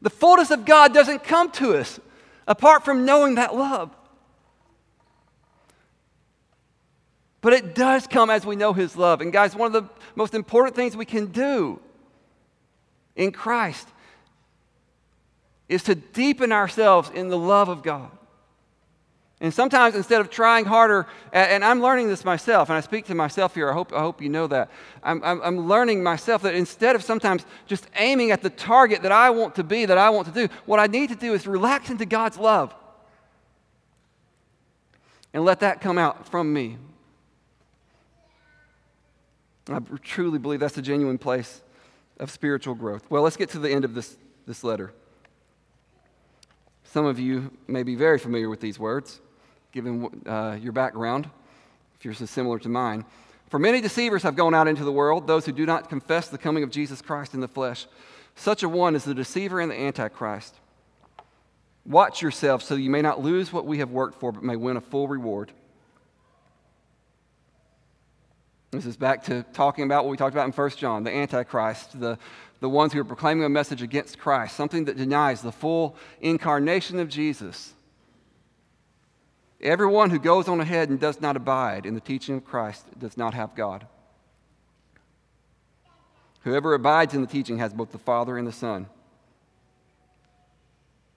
The 0.00 0.10
fullness 0.10 0.50
of 0.50 0.64
God 0.64 0.94
doesn't 0.94 1.24
come 1.24 1.50
to 1.52 1.76
us 1.76 2.00
apart 2.46 2.84
from 2.84 3.04
knowing 3.04 3.36
that 3.36 3.54
love. 3.54 3.94
But 7.42 7.52
it 7.52 7.74
does 7.74 8.06
come 8.06 8.30
as 8.30 8.46
we 8.46 8.56
know 8.56 8.72
His 8.72 8.96
love. 8.96 9.20
And, 9.20 9.32
guys, 9.32 9.54
one 9.54 9.74
of 9.74 9.84
the 9.84 9.90
most 10.14 10.34
important 10.34 10.76
things 10.76 10.96
we 10.96 11.04
can 11.04 11.26
do 11.26 11.80
in 13.16 13.32
Christ 13.32 13.88
is 15.68 15.82
to 15.84 15.94
deepen 15.94 16.52
ourselves 16.52 17.10
in 17.10 17.28
the 17.28 17.38
love 17.38 17.68
of 17.68 17.82
God. 17.82 18.10
And 19.42 19.52
sometimes 19.52 19.96
instead 19.96 20.20
of 20.20 20.30
trying 20.30 20.66
harder, 20.66 21.04
and 21.32 21.64
I'm 21.64 21.82
learning 21.82 22.06
this 22.06 22.24
myself, 22.24 22.68
and 22.68 22.76
I 22.76 22.80
speak 22.80 23.06
to 23.06 23.14
myself 23.16 23.54
here, 23.54 23.68
I 23.68 23.72
hope, 23.72 23.92
I 23.92 23.98
hope 23.98 24.22
you 24.22 24.28
know 24.28 24.46
that. 24.46 24.70
I'm, 25.02 25.20
I'm, 25.24 25.42
I'm, 25.42 25.66
learning 25.66 26.00
myself 26.00 26.42
that 26.42 26.54
instead 26.54 26.94
of 26.94 27.02
sometimes 27.02 27.44
just 27.66 27.88
aiming 27.96 28.30
at 28.30 28.42
the 28.42 28.50
target 28.50 29.02
that 29.02 29.10
I 29.10 29.30
want 29.30 29.56
to 29.56 29.64
be, 29.64 29.84
that 29.84 29.98
I 29.98 30.10
want 30.10 30.28
to 30.28 30.32
do, 30.32 30.48
what 30.64 30.78
I 30.78 30.86
need 30.86 31.08
to 31.08 31.16
do 31.16 31.34
is 31.34 31.44
relax 31.44 31.90
into 31.90 32.06
God's 32.06 32.38
love 32.38 32.72
and 35.34 35.44
let 35.44 35.58
that 35.58 35.80
come 35.80 35.98
out 35.98 36.28
from 36.28 36.52
me. 36.52 36.78
I 39.68 39.80
truly 40.02 40.38
believe 40.38 40.60
that's 40.60 40.78
a 40.78 40.82
genuine 40.82 41.18
place 41.18 41.62
of 42.20 42.30
spiritual 42.30 42.76
growth. 42.76 43.04
Well, 43.10 43.22
let's 43.22 43.36
get 43.36 43.50
to 43.50 43.58
the 43.58 43.70
end 43.70 43.84
of 43.84 43.94
this, 43.94 44.16
this 44.46 44.62
letter. 44.62 44.92
Some 46.92 47.06
of 47.06 47.18
you 47.18 47.50
may 47.66 47.84
be 47.84 47.94
very 47.94 48.18
familiar 48.18 48.50
with 48.50 48.60
these 48.60 48.78
words 48.78 49.18
given 49.72 50.10
uh, 50.26 50.58
your 50.60 50.72
background, 50.72 51.26
if 51.98 52.04
yours 52.04 52.20
is 52.20 52.28
similar 52.28 52.58
to 52.58 52.68
mine. 52.68 53.06
For 53.48 53.58
many 53.58 53.80
deceivers 53.80 54.22
have 54.24 54.36
gone 54.36 54.52
out 54.52 54.68
into 54.68 54.84
the 54.84 54.92
world, 54.92 55.26
those 55.26 55.46
who 55.46 55.52
do 55.52 55.64
not 55.64 55.88
confess 55.88 56.28
the 56.28 56.36
coming 56.36 56.62
of 56.62 56.70
Jesus 56.70 57.00
Christ 57.00 57.32
in 57.32 57.40
the 57.40 57.48
flesh. 57.48 57.86
Such 58.34 58.62
a 58.62 58.68
one 58.68 58.94
is 58.94 59.04
the 59.04 59.14
deceiver 59.14 59.58
and 59.58 59.70
the 59.70 59.80
antichrist. 59.80 60.54
Watch 61.86 62.20
yourself 62.20 62.62
so 62.62 62.74
you 62.74 62.90
may 62.90 63.00
not 63.00 63.22
lose 63.22 63.54
what 63.54 63.64
we 63.64 63.78
have 63.78 63.90
worked 63.90 64.20
for, 64.20 64.30
but 64.30 64.42
may 64.42 64.56
win 64.56 64.76
a 64.76 64.82
full 64.82 65.08
reward. 65.08 65.50
This 68.70 68.84
is 68.84 68.98
back 68.98 69.24
to 69.24 69.44
talking 69.54 69.84
about 69.86 70.04
what 70.04 70.10
we 70.10 70.18
talked 70.18 70.34
about 70.34 70.44
in 70.44 70.52
1 70.52 70.70
John 70.76 71.04
the 71.04 71.10
Antichrist, 71.10 71.98
the, 71.98 72.18
the 72.62 72.70
ones 72.70 72.94
who 72.94 73.00
are 73.00 73.04
proclaiming 73.04 73.44
a 73.44 73.50
message 73.50 73.82
against 73.82 74.18
Christ, 74.18 74.56
something 74.56 74.86
that 74.86 74.96
denies 74.96 75.42
the 75.42 75.52
full 75.52 75.96
incarnation 76.22 76.98
of 76.98 77.10
Jesus 77.10 77.74
Everyone 79.62 80.10
who 80.10 80.18
goes 80.18 80.48
on 80.48 80.60
ahead 80.60 80.88
and 80.88 80.98
does 80.98 81.20
not 81.20 81.36
abide 81.36 81.86
in 81.86 81.94
the 81.94 82.00
teaching 82.00 82.36
of 82.36 82.44
Christ 82.44 82.84
does 82.98 83.16
not 83.16 83.32
have 83.34 83.54
God. 83.54 83.86
Whoever 86.40 86.74
abides 86.74 87.14
in 87.14 87.20
the 87.20 87.28
teaching 87.28 87.58
has 87.58 87.72
both 87.72 87.92
the 87.92 87.98
Father 87.98 88.36
and 88.36 88.46
the 88.46 88.52
Son. 88.52 88.86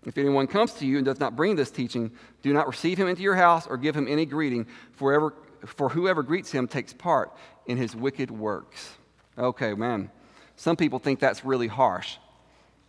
If 0.05 0.19
anyone 0.19 0.45
comes 0.45 0.73
to 0.73 0.85
you 0.85 0.97
and 0.97 1.05
does 1.05 1.19
not 1.19 1.35
bring 1.35 1.55
this 1.55 1.71
teaching, 1.71 2.11
do 2.43 2.53
not 2.53 2.67
receive 2.67 2.99
him 2.99 3.07
into 3.07 3.23
your 3.23 3.33
house 3.33 3.65
or 3.65 3.77
give 3.77 3.97
him 3.97 4.07
any 4.07 4.27
greeting, 4.27 4.67
for, 4.91 5.33
for 5.65 5.89
whoever 5.89 6.21
greets 6.21 6.51
him 6.51 6.67
takes 6.67 6.93
part 6.93 7.35
in 7.65 7.77
his 7.77 7.95
wicked 7.95 8.29
works. 8.29 8.91
Okay, 9.35 9.73
man. 9.73 10.11
Some 10.55 10.75
people 10.75 10.99
think 10.99 11.19
that's 11.19 11.43
really 11.43 11.67
harsh. 11.67 12.17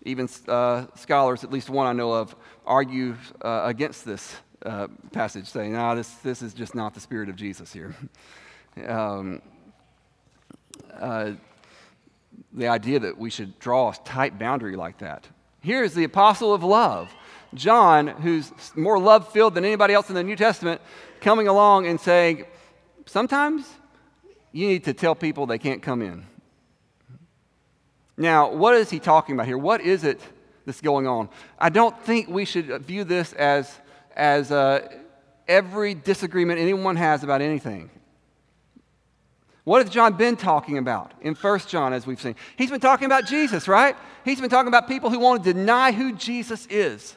Even 0.03 0.29
uh, 0.49 0.87
scholars, 0.95 1.43
at 1.45 1.51
least 1.51 1.69
one 1.69 1.87
I 1.87 1.93
know 1.93 2.13
of, 2.13 2.37
argue 2.65 3.17
uh, 3.43 3.63
against 3.65 4.05
this 4.05 4.37
uh, 4.65 4.89
passage 5.13 5.47
saying, 5.47 5.73
no, 5.73 5.97
this, 5.97 6.09
this 6.17 6.43
is 6.43 6.55
just 6.55 6.75
not 6.75 6.95
the 6.95 7.01
spirit 7.01 7.29
of 7.29 7.37
Jesus 7.37 7.73
here. 7.73 7.95
um, 8.87 9.43
uh, 10.99 11.33
the 12.53 12.69
idea 12.69 13.01
that 13.01 13.19
we 13.19 13.31
should 13.31 13.59
draw 13.59 13.91
a 13.91 13.95
tight 14.05 14.39
boundary 14.39 14.77
like 14.77 14.99
that. 14.99 15.27
Here 15.61 15.83
is 15.83 15.95
the 15.95 16.05
apostle 16.05 16.55
of 16.55 16.63
love, 16.63 17.13
John, 17.55 18.07
who's 18.07 18.53
more 18.77 18.99
love 18.99 19.33
filled 19.33 19.55
than 19.55 19.65
anybody 19.65 19.95
else 19.95 20.09
in 20.09 20.15
the 20.15 20.23
New 20.23 20.37
Testament, 20.37 20.81
coming 21.21 21.49
along 21.49 21.87
and 21.87 22.01
saying, 22.01 22.45
sometimes 23.07 23.67
you 24.53 24.69
need 24.69 24.85
to 24.85 24.95
tell 24.95 25.15
people 25.15 25.47
they 25.47 25.59
can't 25.59 25.83
come 25.83 26.03
in. 26.03 26.27
Now, 28.17 28.53
what 28.53 28.75
is 28.75 28.91
he 28.91 28.99
talking 28.99 29.35
about 29.35 29.47
here? 29.47 29.59
What 29.59 29.81
is 29.81 30.05
it 30.05 30.21
that's 30.65 30.81
going 30.81 31.07
on? 31.07 31.29
I 31.59 31.69
don't 31.69 31.99
think 32.05 32.29
we 32.29 32.45
should 32.45 32.83
view 32.83 33.05
this 33.05 33.33
as 33.35 33.79
as 34.17 34.51
uh, 34.51 34.89
every 35.47 35.95
disagreement 35.95 36.59
anyone 36.59 36.97
has 36.97 37.23
about 37.23 37.43
anything. 37.43 37.91
What 39.65 39.83
has 39.83 39.93
John 39.93 40.15
been 40.15 40.37
talking 40.37 40.79
about 40.79 41.13
in 41.21 41.35
1 41.35 41.59
John, 41.67 41.93
as 41.93 42.07
we've 42.07 42.21
seen? 42.21 42.37
He's 42.57 42.71
been 42.71 42.81
talking 42.81 43.07
about 43.07 43.27
Jesus, 43.27 43.67
right? 43.67 43.97
He's 44.25 44.41
been 44.41 44.49
talking 44.49 44.69
about 44.69 44.89
people 44.89 45.11
who 45.11 45.19
want 45.19 45.43
to 45.43 45.53
deny 45.53 45.93
who 45.93 46.13
Jesus 46.13 46.67
is. 46.67 47.17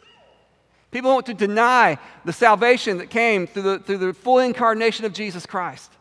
People 0.90 1.12
who 1.12 1.16
want 1.16 1.28
to 1.28 1.36
deny 1.36 2.00
the 2.26 2.34
salvation 2.34 2.98
that 2.98 3.12
came 3.12 3.46
through 3.46 3.62
the, 3.62 3.80
through 3.80 4.00
the 4.00 4.14
full 4.14 4.40
incarnation 4.40 5.06
of 5.06 5.14
Jesus 5.14 5.46
Christ. 5.46 5.92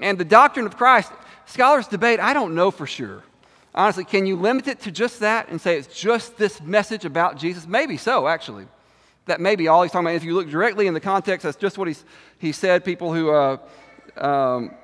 And 0.00 0.16
the 0.16 0.24
doctrine 0.24 0.64
of 0.64 0.78
Christ, 0.78 1.12
scholars 1.46 1.86
debate, 1.86 2.20
I 2.20 2.32
don't 2.32 2.54
know 2.54 2.70
for 2.70 2.86
sure. 2.86 3.22
Honestly, 3.74 4.04
can 4.04 4.24
you 4.24 4.36
limit 4.36 4.68
it 4.68 4.80
to 4.82 4.92
just 4.92 5.20
that 5.20 5.48
and 5.48 5.60
say 5.60 5.76
it's 5.76 5.92
just 5.92 6.36
this 6.36 6.60
message 6.60 7.04
about 7.04 7.36
Jesus? 7.36 7.66
Maybe 7.66 7.96
so, 7.96 8.28
actually. 8.28 8.66
That 9.26 9.40
may 9.40 9.56
be 9.56 9.68
all 9.68 9.82
he's 9.82 9.90
talking 9.90 10.06
about. 10.06 10.16
If 10.16 10.24
you 10.24 10.34
look 10.34 10.48
directly 10.48 10.86
in 10.86 10.94
the 10.94 11.00
context, 11.00 11.44
that's 11.44 11.56
just 11.56 11.76
what 11.76 11.88
he's, 11.88 12.04
he 12.38 12.52
said. 12.52 12.84
People 12.84 13.12
who, 13.12 13.30
uh, 13.30 13.56
um, 14.16 14.74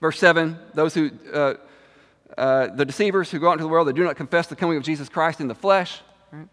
verse 0.00 0.18
7, 0.18 0.58
those 0.74 0.92
who, 0.92 1.10
uh, 1.32 1.54
uh, 2.36 2.66
the 2.66 2.84
deceivers 2.84 3.30
who 3.30 3.38
go 3.38 3.48
out 3.48 3.52
into 3.52 3.62
the 3.62 3.68
world, 3.68 3.88
they 3.88 3.92
do 3.92 4.04
not 4.04 4.16
confess 4.16 4.46
the 4.48 4.56
coming 4.56 4.76
of 4.76 4.82
Jesus 4.82 5.08
Christ 5.08 5.40
in 5.40 5.48
the 5.48 5.54
flesh. 5.54 6.00
Right? 6.32 6.48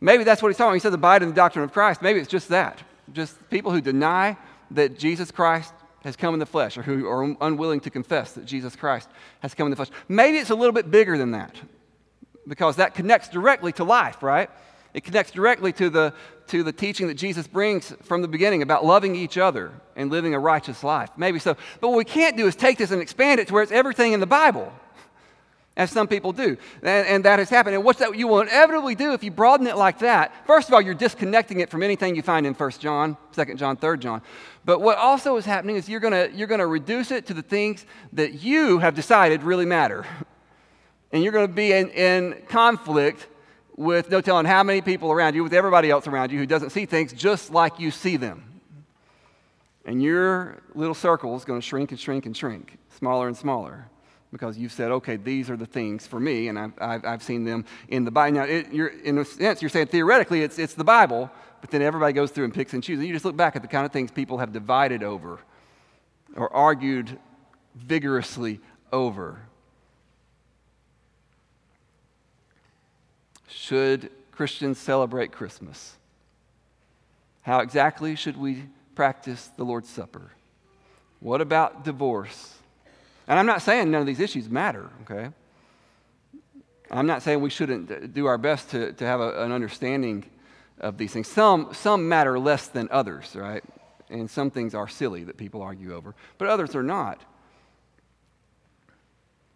Maybe 0.00 0.24
that's 0.24 0.42
what 0.42 0.48
he's 0.48 0.58
talking 0.58 0.70
about. 0.70 0.74
He 0.74 0.80
says 0.80 0.92
abide 0.92 1.22
in 1.22 1.28
the 1.28 1.34
doctrine 1.34 1.64
of 1.64 1.72
Christ. 1.72 2.02
Maybe 2.02 2.18
it's 2.20 2.30
just 2.30 2.48
that. 2.48 2.82
Just 3.12 3.48
people 3.48 3.72
who 3.72 3.80
deny 3.80 4.36
that 4.72 4.98
Jesus 4.98 5.30
Christ 5.30 5.72
has 6.04 6.16
come 6.16 6.34
in 6.34 6.40
the 6.40 6.46
flesh 6.46 6.76
or 6.76 6.82
who 6.82 7.08
are 7.08 7.36
unwilling 7.40 7.80
to 7.80 7.90
confess 7.90 8.32
that 8.32 8.44
Jesus 8.44 8.76
Christ 8.76 9.08
has 9.40 9.54
come 9.54 9.66
in 9.66 9.70
the 9.70 9.76
flesh. 9.76 9.90
Maybe 10.08 10.38
it's 10.38 10.50
a 10.50 10.54
little 10.54 10.72
bit 10.72 10.90
bigger 10.90 11.18
than 11.18 11.32
that 11.32 11.56
because 12.46 12.76
that 12.76 12.94
connects 12.94 13.28
directly 13.28 13.72
to 13.72 13.84
life, 13.84 14.22
right? 14.22 14.50
It 14.92 15.02
connects 15.02 15.32
directly 15.32 15.72
to 15.72 15.90
the, 15.90 16.14
to 16.48 16.62
the 16.62 16.72
teaching 16.72 17.08
that 17.08 17.14
Jesus 17.14 17.46
brings 17.46 17.92
from 18.02 18.22
the 18.22 18.28
beginning 18.28 18.62
about 18.62 18.84
loving 18.84 19.16
each 19.16 19.38
other 19.38 19.72
and 19.96 20.10
living 20.10 20.34
a 20.34 20.38
righteous 20.38 20.84
life. 20.84 21.10
Maybe 21.16 21.38
so. 21.38 21.56
But 21.80 21.88
what 21.88 21.96
we 21.96 22.04
can't 22.04 22.36
do 22.36 22.46
is 22.46 22.54
take 22.54 22.78
this 22.78 22.90
and 22.90 23.02
expand 23.02 23.40
it 23.40 23.48
to 23.48 23.54
where 23.54 23.62
it's 23.62 23.72
everything 23.72 24.12
in 24.12 24.20
the 24.20 24.26
Bible 24.26 24.72
as 25.76 25.90
some 25.90 26.06
people 26.06 26.32
do. 26.32 26.56
And, 26.82 27.06
and, 27.06 27.24
that 27.24 27.38
has 27.38 27.50
happened. 27.50 27.74
And 27.74 27.84
what's 27.84 27.98
that 27.98 28.16
you 28.16 28.28
will 28.28 28.40
inevitably 28.40 28.94
do 28.94 29.12
if 29.12 29.24
you 29.24 29.30
broaden 29.30 29.66
it 29.66 29.76
like 29.76 29.98
that? 30.00 30.46
First 30.46 30.68
of 30.68 30.74
all, 30.74 30.80
you're 30.80 30.94
disconnecting 30.94 31.60
it 31.60 31.70
from 31.70 31.82
anything 31.82 32.14
you 32.14 32.22
find 32.22 32.46
in 32.46 32.54
1 32.54 32.70
John, 32.72 33.16
2 33.32 33.54
John, 33.56 33.76
3 33.76 33.98
John. 33.98 34.22
But 34.64 34.80
what 34.80 34.98
also 34.98 35.36
is 35.36 35.44
happening 35.44 35.76
is 35.76 35.88
you're 35.88 36.00
going 36.00 36.34
you're 36.36 36.46
going 36.46 36.60
to 36.60 36.66
reduce 36.66 37.10
it 37.10 37.26
to 37.26 37.34
the 37.34 37.42
things 37.42 37.86
that 38.12 38.42
you 38.42 38.78
have 38.78 38.94
decided 38.94 39.42
really 39.42 39.66
matter. 39.66 40.06
And 41.12 41.22
you're 41.22 41.32
going 41.32 41.48
to 41.48 41.52
be 41.52 41.72
in, 41.72 41.90
in 41.90 42.42
conflict 42.48 43.28
with 43.76 44.10
no 44.10 44.20
telling 44.20 44.46
how 44.46 44.62
many 44.62 44.80
people 44.80 45.10
around 45.10 45.34
you, 45.34 45.42
with 45.42 45.52
everybody 45.52 45.90
else 45.90 46.06
around 46.06 46.30
you 46.30 46.38
who 46.38 46.46
doesn't 46.46 46.70
see 46.70 46.86
things 46.86 47.12
just 47.12 47.50
like 47.50 47.78
you 47.78 47.90
see 47.90 48.16
them. 48.16 48.60
And 49.84 50.02
your 50.02 50.62
little 50.74 50.94
circle 50.94 51.36
is 51.36 51.44
going 51.44 51.60
to 51.60 51.66
shrink 51.66 51.90
and 51.90 52.00
shrink 52.00 52.26
and 52.26 52.36
shrink, 52.36 52.78
smaller 52.98 53.26
and 53.26 53.36
smaller, 53.36 53.86
because 54.34 54.58
you've 54.58 54.72
said, 54.72 54.90
okay, 54.90 55.14
these 55.14 55.48
are 55.48 55.56
the 55.56 55.64
things 55.64 56.08
for 56.08 56.18
me, 56.18 56.48
and 56.48 56.58
I've, 56.58 56.72
I've, 56.78 57.04
I've 57.04 57.22
seen 57.22 57.44
them 57.44 57.64
in 57.86 58.04
the 58.04 58.10
Bible. 58.10 58.38
Now, 58.38 58.42
it, 58.42 58.66
in 58.72 59.18
a 59.18 59.24
sense, 59.24 59.62
you're 59.62 59.68
saying 59.68 59.86
theoretically 59.86 60.42
it's, 60.42 60.58
it's 60.58 60.74
the 60.74 60.82
Bible, 60.82 61.30
but 61.60 61.70
then 61.70 61.82
everybody 61.82 62.12
goes 62.12 62.32
through 62.32 62.42
and 62.42 62.52
picks 62.52 62.74
and 62.74 62.82
chooses. 62.82 62.98
And 62.98 63.06
you 63.06 63.14
just 63.14 63.24
look 63.24 63.36
back 63.36 63.54
at 63.54 63.62
the 63.62 63.68
kind 63.68 63.86
of 63.86 63.92
things 63.92 64.10
people 64.10 64.38
have 64.38 64.52
divided 64.52 65.04
over 65.04 65.38
or 66.34 66.52
argued 66.52 67.16
vigorously 67.76 68.58
over. 68.92 69.38
Should 73.46 74.10
Christians 74.32 74.78
celebrate 74.78 75.30
Christmas? 75.30 75.94
How 77.42 77.60
exactly 77.60 78.16
should 78.16 78.36
we 78.36 78.64
practice 78.96 79.48
the 79.56 79.64
Lord's 79.64 79.88
Supper? 79.88 80.32
What 81.20 81.40
about 81.40 81.84
divorce? 81.84 82.54
And 83.26 83.38
I'm 83.38 83.46
not 83.46 83.62
saying 83.62 83.90
none 83.90 84.00
of 84.00 84.06
these 84.06 84.20
issues 84.20 84.48
matter, 84.48 84.90
okay? 85.02 85.30
I'm 86.90 87.06
not 87.06 87.22
saying 87.22 87.40
we 87.40 87.50
shouldn't 87.50 88.12
do 88.12 88.26
our 88.26 88.38
best 88.38 88.70
to, 88.70 88.92
to 88.92 89.06
have 89.06 89.20
a, 89.20 89.42
an 89.42 89.52
understanding 89.52 90.24
of 90.80 90.98
these 90.98 91.12
things. 91.12 91.28
Some, 91.28 91.72
some 91.72 92.08
matter 92.08 92.38
less 92.38 92.68
than 92.68 92.88
others, 92.90 93.34
right? 93.34 93.64
And 94.10 94.30
some 94.30 94.50
things 94.50 94.74
are 94.74 94.88
silly 94.88 95.24
that 95.24 95.36
people 95.36 95.62
argue 95.62 95.94
over, 95.94 96.14
but 96.38 96.48
others 96.48 96.74
are 96.74 96.82
not. 96.82 97.20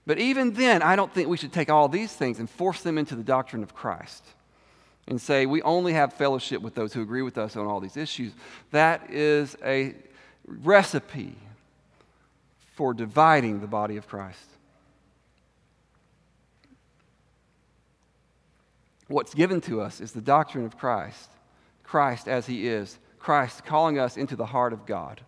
But 0.06 0.18
even 0.18 0.54
then, 0.54 0.80
I 0.80 0.96
don't 0.96 1.12
think 1.12 1.28
we 1.28 1.36
should 1.36 1.52
take 1.52 1.68
all 1.68 1.88
these 1.88 2.12
things 2.12 2.38
and 2.38 2.48
force 2.48 2.80
them 2.80 2.96
into 2.96 3.14
the 3.14 3.22
doctrine 3.22 3.62
of 3.62 3.74
Christ 3.74 4.24
and 5.06 5.20
say 5.20 5.44
we 5.44 5.60
only 5.62 5.92
have 5.92 6.14
fellowship 6.14 6.62
with 6.62 6.74
those 6.74 6.94
who 6.94 7.02
agree 7.02 7.22
with 7.22 7.36
us 7.36 7.56
on 7.56 7.66
all 7.66 7.78
these 7.78 7.98
issues. 7.98 8.32
That 8.70 9.10
is 9.10 9.54
a 9.62 9.94
recipe 10.46 11.36
for 12.78 12.94
dividing 12.94 13.60
the 13.60 13.66
body 13.66 13.96
of 13.96 14.06
Christ. 14.06 14.38
What's 19.08 19.34
given 19.34 19.60
to 19.62 19.80
us 19.80 20.00
is 20.00 20.12
the 20.12 20.20
doctrine 20.20 20.64
of 20.64 20.78
Christ, 20.78 21.28
Christ 21.82 22.28
as 22.28 22.46
He 22.46 22.68
is, 22.68 22.96
Christ 23.18 23.64
calling 23.64 23.98
us 23.98 24.16
into 24.16 24.36
the 24.36 24.46
heart 24.46 24.72
of 24.72 24.86
God, 24.86 25.22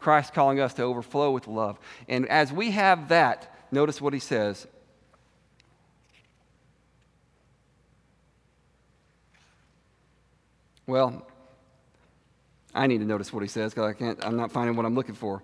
Christ 0.00 0.34
calling 0.34 0.58
us 0.58 0.74
to 0.74 0.82
overflow 0.82 1.30
with 1.30 1.46
love. 1.46 1.78
And 2.08 2.28
as 2.28 2.52
we 2.52 2.72
have 2.72 3.10
that, 3.10 3.54
notice 3.70 4.00
what 4.00 4.12
He 4.12 4.18
says 4.18 4.66
Well, 10.88 11.24
I 12.74 12.88
need 12.88 12.98
to 12.98 13.04
notice 13.04 13.32
what 13.32 13.42
he 13.42 13.48
says 13.48 13.72
because 13.72 13.90
I 13.90 13.92
can't, 13.92 14.24
I'm 14.24 14.36
not 14.36 14.52
finding 14.52 14.76
what 14.76 14.86
I'm 14.86 14.94
looking 14.94 15.14
for. 15.14 15.42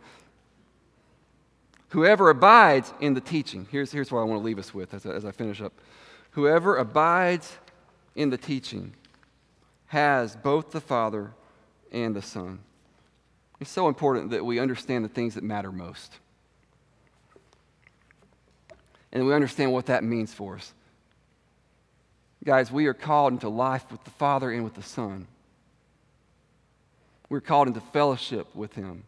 Whoever 1.93 2.31
abides 2.31 2.91
in 3.01 3.13
the 3.13 3.21
teaching, 3.21 3.69
here's, 3.71 3.93
here's 3.93 4.11
what 4.11 4.21
I 4.21 4.25
want 4.25 4.41
to 4.41 4.45
leave 4.47 4.59
us 4.59 4.73
with 4.73 4.95
as 4.95 5.05
I, 5.05 5.11
as 5.11 5.27
I 5.27 5.31
finish 5.31 5.61
up. 5.61 5.75
Whoever 6.31 6.79
abides 6.79 7.59
in 8.15 8.31
the 8.31 8.39
teaching 8.39 8.95
has 9.89 10.35
both 10.35 10.71
the 10.71 10.81
Father 10.81 11.33
and 11.93 12.17
the 12.17 12.23
Son. 12.23 12.61
It's 13.61 13.71
so 13.71 13.89
important 13.89 14.31
that 14.31 14.43
we 14.43 14.59
understand 14.59 15.05
the 15.05 15.11
things 15.11 15.35
that 15.35 15.45
matter 15.45 15.71
most. 15.71 16.15
And 19.13 19.27
we 19.27 19.35
understand 19.35 19.71
what 19.71 19.85
that 19.87 20.03
means 20.03 20.33
for 20.33 20.57
us. 20.57 20.73
Guys, 22.43 22.73
we 22.73 22.87
are 22.87 22.95
called 22.95 23.35
into 23.35 23.51
life 23.51 23.93
with 23.93 24.03
the 24.05 24.11
Father 24.13 24.51
and 24.51 24.65
with 24.65 24.77
the 24.77 24.83
Son. 24.83 25.27
We're 27.29 27.43
called 27.43 27.69
into 27.69 27.81
fellowship 27.81 28.47
with 28.57 28.73
Him. 28.73 29.05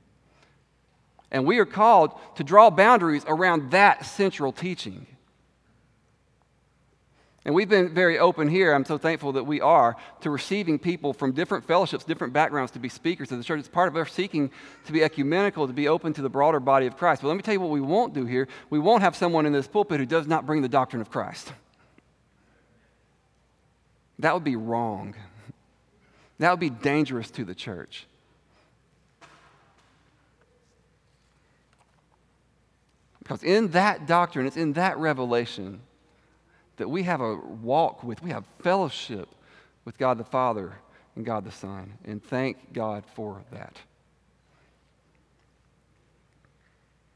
And 1.35 1.45
we 1.45 1.59
are 1.59 1.66
called 1.66 2.12
to 2.37 2.45
draw 2.45 2.70
boundaries 2.70 3.24
around 3.26 3.72
that 3.72 4.07
central 4.07 4.53
teaching. 4.53 5.05
And 7.45 7.57
we've 7.57 7.68
been 7.68 7.93
very 7.93 8.20
open 8.20 8.49
here. 8.49 8.72
I'm 8.72 8.85
so 8.85 8.99
thankful 8.99 9.32
that 9.32 9.43
we 9.43 9.61
are 9.61 9.97
to 10.20 10.30
receiving 10.30 10.78
people 10.78 11.12
from 11.12 11.32
different 11.32 11.66
fellowships, 11.66 12.05
different 12.05 12.32
backgrounds 12.32 12.70
to 12.72 12.78
be 12.78 12.89
speakers 12.89 13.32
of 13.32 13.39
the 13.39 13.45
church. 13.45 13.59
It's 13.59 13.68
part 13.68 13.89
of 13.89 13.97
our 13.97 14.07
seeking 14.07 14.53
to 14.87 14.93
be 14.93 15.03
ecumenical, 15.03 15.66
to 15.66 15.72
be 15.72 15.89
open 15.89 16.12
to 16.12 16.22
the 16.22 16.30
broader 16.30 16.61
body 16.61 16.87
of 16.87 16.97
Christ. 16.97 17.22
But 17.22 17.28
let 17.28 17.37
me 17.37 17.43
tell 17.43 17.55
you 17.55 17.61
what 17.61 17.70
we 17.70 17.80
won't 17.80 18.14
do 18.14 18.26
here. 18.26 18.47
We 18.70 18.78
won't 18.78 19.03
have 19.03 19.16
someone 19.16 19.45
in 19.45 19.53
this 19.53 19.66
pulpit 19.66 19.99
who 19.99 20.07
does 20.07 20.28
not 20.28 20.47
bring 20.47 20.62
the 20.62 20.68
doctrine 20.68 21.03
of 21.03 21.11
Christ. 21.11 21.53
That 24.20 24.35
would 24.35 24.45
be 24.45 24.55
wrong. 24.55 25.16
That 26.39 26.53
would 26.53 26.61
be 26.61 26.70
dangerous 26.70 27.28
to 27.32 27.45
the 27.45 27.57
church. 27.57 28.07
Because 33.25 33.43
in 33.43 33.68
that 33.68 34.07
doctrine, 34.07 34.47
it's 34.47 34.57
in 34.57 34.75
that 34.75 34.99
revelation 34.99 35.81
that 36.77 36.89
we 36.89 37.03
have 37.05 37.20
a 37.20 37.37
walk 37.37 38.05
with, 38.05 38.22
we 38.22 38.31
have 38.31 38.45
fellowship 38.61 39.29
with 39.85 39.99
God 39.99 40.18
the 40.18 40.25
Father 40.25 40.75
and 41.16 41.25
God 41.25 41.45
the 41.45 41.51
Son. 41.51 41.95
And 42.05 42.22
thank 42.22 42.72
God 42.72 43.05
for 43.14 43.43
that. 43.51 43.77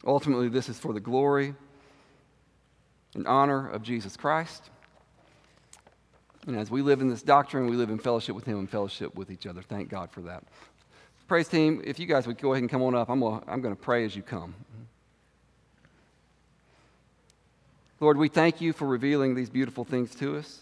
Ultimately, 0.07 0.49
this 0.49 0.69
is 0.69 0.79
for 0.79 0.93
the 0.93 1.01
glory 1.01 1.55
and 3.15 3.27
honor 3.27 3.69
of 3.69 3.83
Jesus 3.83 4.17
Christ. 4.17 4.71
And 6.47 6.57
as 6.57 6.71
we 6.71 6.81
live 6.81 7.03
in 7.03 7.09
this 7.09 7.23
doctrine, 7.23 7.69
we 7.69 7.77
live 7.77 7.91
in 7.91 7.99
fellowship 7.99 8.35
with 8.35 8.47
Him 8.47 8.59
and 8.59 8.71
fellowship 8.71 9.15
with 9.15 9.31
each 9.31 9.47
other. 9.47 9.61
Thank 9.61 9.91
God 9.91 10.11
for 10.11 10.23
that. 10.23 10.45
Praise 11.27 11.49
team, 11.49 11.83
if 11.85 11.99
you 11.99 12.07
guys 12.07 12.27
would 12.27 12.39
go 12.39 12.53
ahead 12.53 12.63
and 12.63 12.71
come 12.71 12.81
on 12.83 12.95
up, 12.95 13.11
I'm 13.11 13.21
going 13.21 13.43
to 13.45 13.77
pray 13.77 14.07
as 14.07 14.17
you 14.17 14.23
come. 14.23 14.55
Lord, 18.01 18.17
we 18.17 18.29
thank 18.29 18.61
you 18.61 18.73
for 18.73 18.87
revealing 18.87 19.35
these 19.35 19.51
beautiful 19.51 19.85
things 19.85 20.15
to 20.17 20.37
us. 20.37 20.61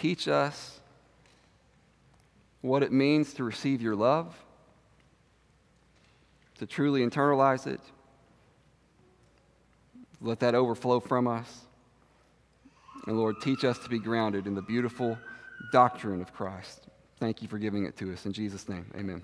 Teach 0.00 0.28
us 0.28 0.80
what 2.60 2.82
it 2.82 2.92
means 2.92 3.34
to 3.34 3.44
receive 3.44 3.82
your 3.82 3.96
love, 3.96 4.34
to 6.58 6.66
truly 6.66 7.04
internalize 7.04 7.66
it. 7.66 7.80
Let 10.20 10.40
that 10.40 10.54
overflow 10.54 11.00
from 11.00 11.26
us. 11.26 11.62
And 13.06 13.18
Lord, 13.18 13.36
teach 13.42 13.64
us 13.64 13.78
to 13.80 13.88
be 13.88 13.98
grounded 13.98 14.46
in 14.46 14.54
the 14.54 14.62
beautiful 14.62 15.18
doctrine 15.72 16.20
of 16.20 16.32
Christ. 16.32 16.86
Thank 17.18 17.42
you 17.42 17.48
for 17.48 17.58
giving 17.58 17.84
it 17.84 17.96
to 17.98 18.12
us. 18.12 18.26
In 18.26 18.32
Jesus' 18.32 18.68
name, 18.68 18.86
amen. 18.96 19.22